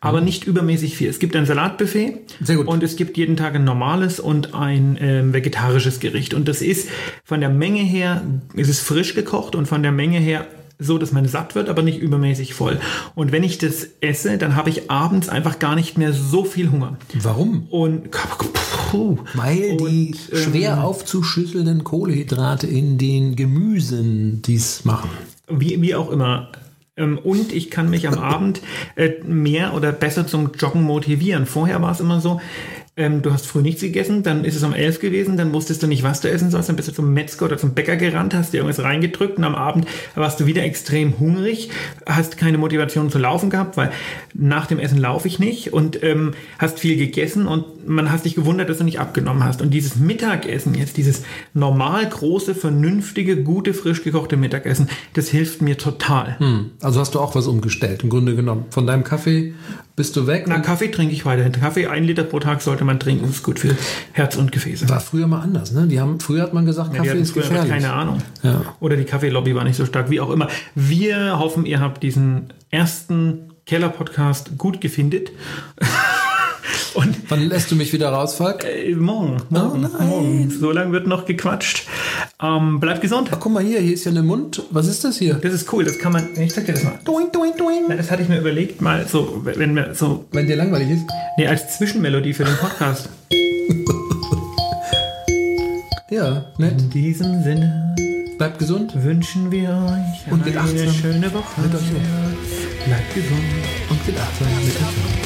aber 0.00 0.20
nicht 0.20 0.44
übermäßig 0.44 0.96
viel. 0.96 1.08
Es 1.08 1.20
gibt 1.20 1.36
ein 1.36 1.46
Salatbuffet 1.46 2.18
Sehr 2.42 2.56
gut. 2.56 2.66
und 2.66 2.82
es 2.82 2.96
gibt 2.96 3.16
jeden 3.16 3.36
Tag 3.36 3.54
ein 3.54 3.62
normales 3.62 4.18
und 4.18 4.52
ein 4.52 4.98
ähm, 5.00 5.32
vegetarisches 5.32 6.00
Gericht. 6.00 6.34
Und 6.34 6.48
das 6.48 6.60
ist 6.60 6.88
von 7.24 7.40
der 7.40 7.48
Menge 7.48 7.78
her, 7.82 8.22
ist 8.54 8.68
es 8.68 8.80
frisch 8.80 9.14
gekocht 9.14 9.54
und 9.54 9.66
von 9.66 9.84
der 9.84 9.92
Menge 9.92 10.18
her 10.18 10.48
so, 10.80 10.98
dass 10.98 11.12
man 11.12 11.26
satt 11.28 11.54
wird, 11.54 11.68
aber 11.68 11.82
nicht 11.82 12.00
übermäßig 12.00 12.52
voll. 12.52 12.80
Und 13.14 13.30
wenn 13.30 13.44
ich 13.44 13.58
das 13.58 13.86
esse, 14.00 14.38
dann 14.38 14.56
habe 14.56 14.68
ich 14.68 14.90
abends 14.90 15.28
einfach 15.28 15.58
gar 15.60 15.76
nicht 15.76 15.96
mehr 15.96 16.12
so 16.12 16.44
viel 16.44 16.70
Hunger. 16.72 16.98
Warum? 17.14 17.68
Und 17.70 18.10
puh. 18.90 19.18
Weil 19.34 19.76
die 19.76 19.84
Und, 19.84 20.18
ähm, 20.32 20.38
schwer 20.38 20.84
aufzuschüsselnden 20.84 21.84
Kohlehydrate 21.84 22.66
in 22.66 22.98
den 22.98 23.36
Gemüsen 23.36 24.42
dies 24.42 24.84
machen. 24.84 25.10
wie, 25.48 25.80
wie 25.80 25.94
auch 25.94 26.10
immer. 26.10 26.48
Ähm, 26.96 27.18
Und 27.18 27.52
ich 27.52 27.70
kann 27.70 27.90
mich 27.90 28.08
am 28.08 28.18
Abend 28.18 28.62
äh, 28.94 29.10
mehr 29.24 29.74
oder 29.74 29.92
besser 29.92 30.26
zum 30.26 30.52
Joggen 30.58 30.82
motivieren. 30.82 31.46
Vorher 31.46 31.82
war 31.82 31.92
es 31.92 32.00
immer 32.00 32.20
so, 32.20 32.40
ähm, 32.98 33.20
du 33.20 33.30
hast 33.30 33.46
früh 33.46 33.60
nichts 33.60 33.82
gegessen, 33.82 34.22
dann 34.22 34.44
ist 34.44 34.56
es 34.56 34.62
um 34.62 34.72
elf 34.72 35.00
gewesen, 35.00 35.36
dann 35.36 35.52
wusstest 35.52 35.82
du 35.82 35.86
nicht, 35.86 36.02
was 36.02 36.22
du 36.22 36.30
essen 36.30 36.50
sollst, 36.50 36.70
dann 36.70 36.76
bist 36.76 36.88
du 36.88 36.92
zum 36.92 37.12
Metzger 37.12 37.44
oder 37.44 37.58
zum 37.58 37.74
Bäcker 37.74 37.96
gerannt, 37.96 38.34
hast 38.34 38.54
dir 38.54 38.58
irgendwas 38.58 38.82
reingedrückt 38.82 39.36
und 39.36 39.44
am 39.44 39.54
Abend 39.54 39.86
warst 40.14 40.40
du 40.40 40.46
wieder 40.46 40.62
extrem 40.62 41.18
hungrig, 41.18 41.68
hast 42.06 42.38
keine 42.38 42.56
Motivation 42.56 43.10
zu 43.10 43.18
laufen 43.18 43.50
gehabt, 43.50 43.76
weil 43.76 43.92
nach 44.32 44.66
dem 44.66 44.78
Essen 44.78 44.96
laufe 44.96 45.28
ich 45.28 45.38
nicht 45.38 45.74
und 45.74 46.02
ähm, 46.02 46.32
hast 46.58 46.78
viel 46.78 46.96
gegessen 46.96 47.46
und 47.46 47.86
man 47.86 48.10
hast 48.10 48.24
dich 48.24 48.34
gewundert, 48.34 48.70
dass 48.70 48.78
du 48.78 48.84
nicht 48.84 48.98
abgenommen 48.98 49.44
hast. 49.44 49.60
Und 49.60 49.70
dieses 49.70 49.96
Mittagessen 49.96 50.74
jetzt, 50.74 50.96
dieses 50.96 51.22
normal 51.52 52.08
große, 52.08 52.54
vernünftige, 52.54 53.42
gute, 53.42 53.74
frisch 53.74 54.02
gekochte 54.04 54.38
Mittagessen, 54.38 54.88
das 55.12 55.28
hilft 55.28 55.60
mir 55.60 55.76
total. 55.76 56.36
Also 56.80 57.00
hast 57.00 57.14
du 57.14 57.20
auch 57.20 57.34
was 57.34 57.46
umgestellt, 57.46 58.02
im 58.02 58.08
Grunde 58.08 58.34
genommen. 58.34 58.64
Von 58.70 58.86
deinem 58.86 59.04
Kaffee 59.04 59.54
bist 59.96 60.14
du 60.14 60.26
weg. 60.26 60.44
Na, 60.46 60.60
Kaffee 60.60 60.88
trinke 60.88 61.14
ich 61.14 61.24
weiterhin. 61.24 61.52
Kaffee, 61.52 61.86
ein 61.86 62.04
Liter 62.04 62.22
pro 62.24 62.38
Tag 62.38 62.60
sollte 62.60 62.84
man 62.84 63.00
trinken. 63.00 63.26
Das 63.26 63.36
ist 63.36 63.42
gut 63.42 63.58
für 63.58 63.74
Herz 64.12 64.36
und 64.36 64.52
Gefäße. 64.52 64.88
war 64.90 65.00
früher 65.00 65.26
mal 65.26 65.40
anders, 65.40 65.72
ne? 65.72 65.86
Die 65.86 65.98
haben, 65.98 66.20
früher 66.20 66.42
hat 66.42 66.52
man 66.52 66.66
gesagt, 66.66 66.92
Die 66.92 66.98
Kaffee 66.98 67.18
ist 67.18 67.32
gefährlich. 67.34 67.70
keine 67.70 67.92
Ahnung. 67.92 68.18
Ja. 68.42 68.60
Oder 68.80 68.96
die 68.96 69.04
Kaffeelobby 69.04 69.54
war 69.54 69.64
nicht 69.64 69.76
so 69.76 69.86
stark, 69.86 70.10
wie 70.10 70.20
auch 70.20 70.30
immer. 70.30 70.48
Wir 70.74 71.38
hoffen, 71.38 71.64
ihr 71.64 71.80
habt 71.80 72.02
diesen 72.02 72.52
ersten 72.70 73.52
Keller-Podcast 73.64 74.58
gut 74.58 74.80
gefindet. 74.80 75.30
Und 76.96 77.14
Wann 77.30 77.48
lässt 77.48 77.70
du 77.70 77.76
mich 77.76 77.92
wieder 77.92 78.08
raus, 78.08 78.34
Falk? 78.34 78.64
äh, 78.64 78.94
morgen, 78.94 79.36
morgen, 79.50 79.82
morgen. 80.00 80.50
So 80.50 80.72
lange 80.72 80.92
wird 80.92 81.06
noch 81.06 81.26
gequatscht. 81.26 81.86
Ähm, 82.42 82.80
bleibt 82.80 83.00
gesund. 83.02 83.28
Ach, 83.32 83.38
guck 83.38 83.52
mal 83.52 83.62
hier, 83.62 83.80
hier 83.80 83.92
ist 83.94 84.04
ja 84.04 84.10
eine 84.10 84.22
Mund. 84.22 84.62
Was 84.70 84.86
ist 84.88 85.04
das 85.04 85.18
hier? 85.18 85.34
Das 85.34 85.52
ist 85.52 85.70
cool, 85.72 85.84
das 85.84 85.98
kann 85.98 86.12
man. 86.12 86.28
Ich 86.38 86.54
sag 86.54 86.64
dir 86.66 86.72
das 86.72 86.84
mal. 86.84 86.98
Doing, 87.04 87.26
doing, 87.32 87.52
doing. 87.58 87.84
Das 87.96 88.10
hatte 88.10 88.22
ich 88.22 88.28
mir 88.28 88.38
überlegt, 88.38 88.80
mal 88.80 89.06
so, 89.06 89.42
wenn 89.44 89.74
wir 89.76 89.94
so. 89.94 90.24
Wenn 90.32 90.46
dir 90.46 90.56
langweilig 90.56 90.90
ist. 90.90 91.04
Nee, 91.36 91.46
als 91.46 91.76
Zwischenmelodie 91.76 92.32
für 92.32 92.44
den 92.44 92.56
Podcast. 92.56 93.08
Ja, 96.08 96.44
nett. 96.58 96.80
In 96.80 96.90
diesem 96.90 97.42
Sinne. 97.42 97.96
Bleibt 98.38 98.60
gesund. 98.60 98.92
wünschen 99.02 99.50
wir 99.50 99.70
euch 99.70 100.32
Und 100.32 100.46
eine 100.46 100.60
achtsam. 100.60 100.92
schöne 100.94 101.34
Woche. 101.34 101.60
Mit 101.62 101.74
euch 101.74 101.80
Bleibt 102.86 103.12
gesund. 103.14 103.40
Und 103.90 104.06
mit 104.06 104.16
achtsam 104.16 104.46
mit. 104.64 105.25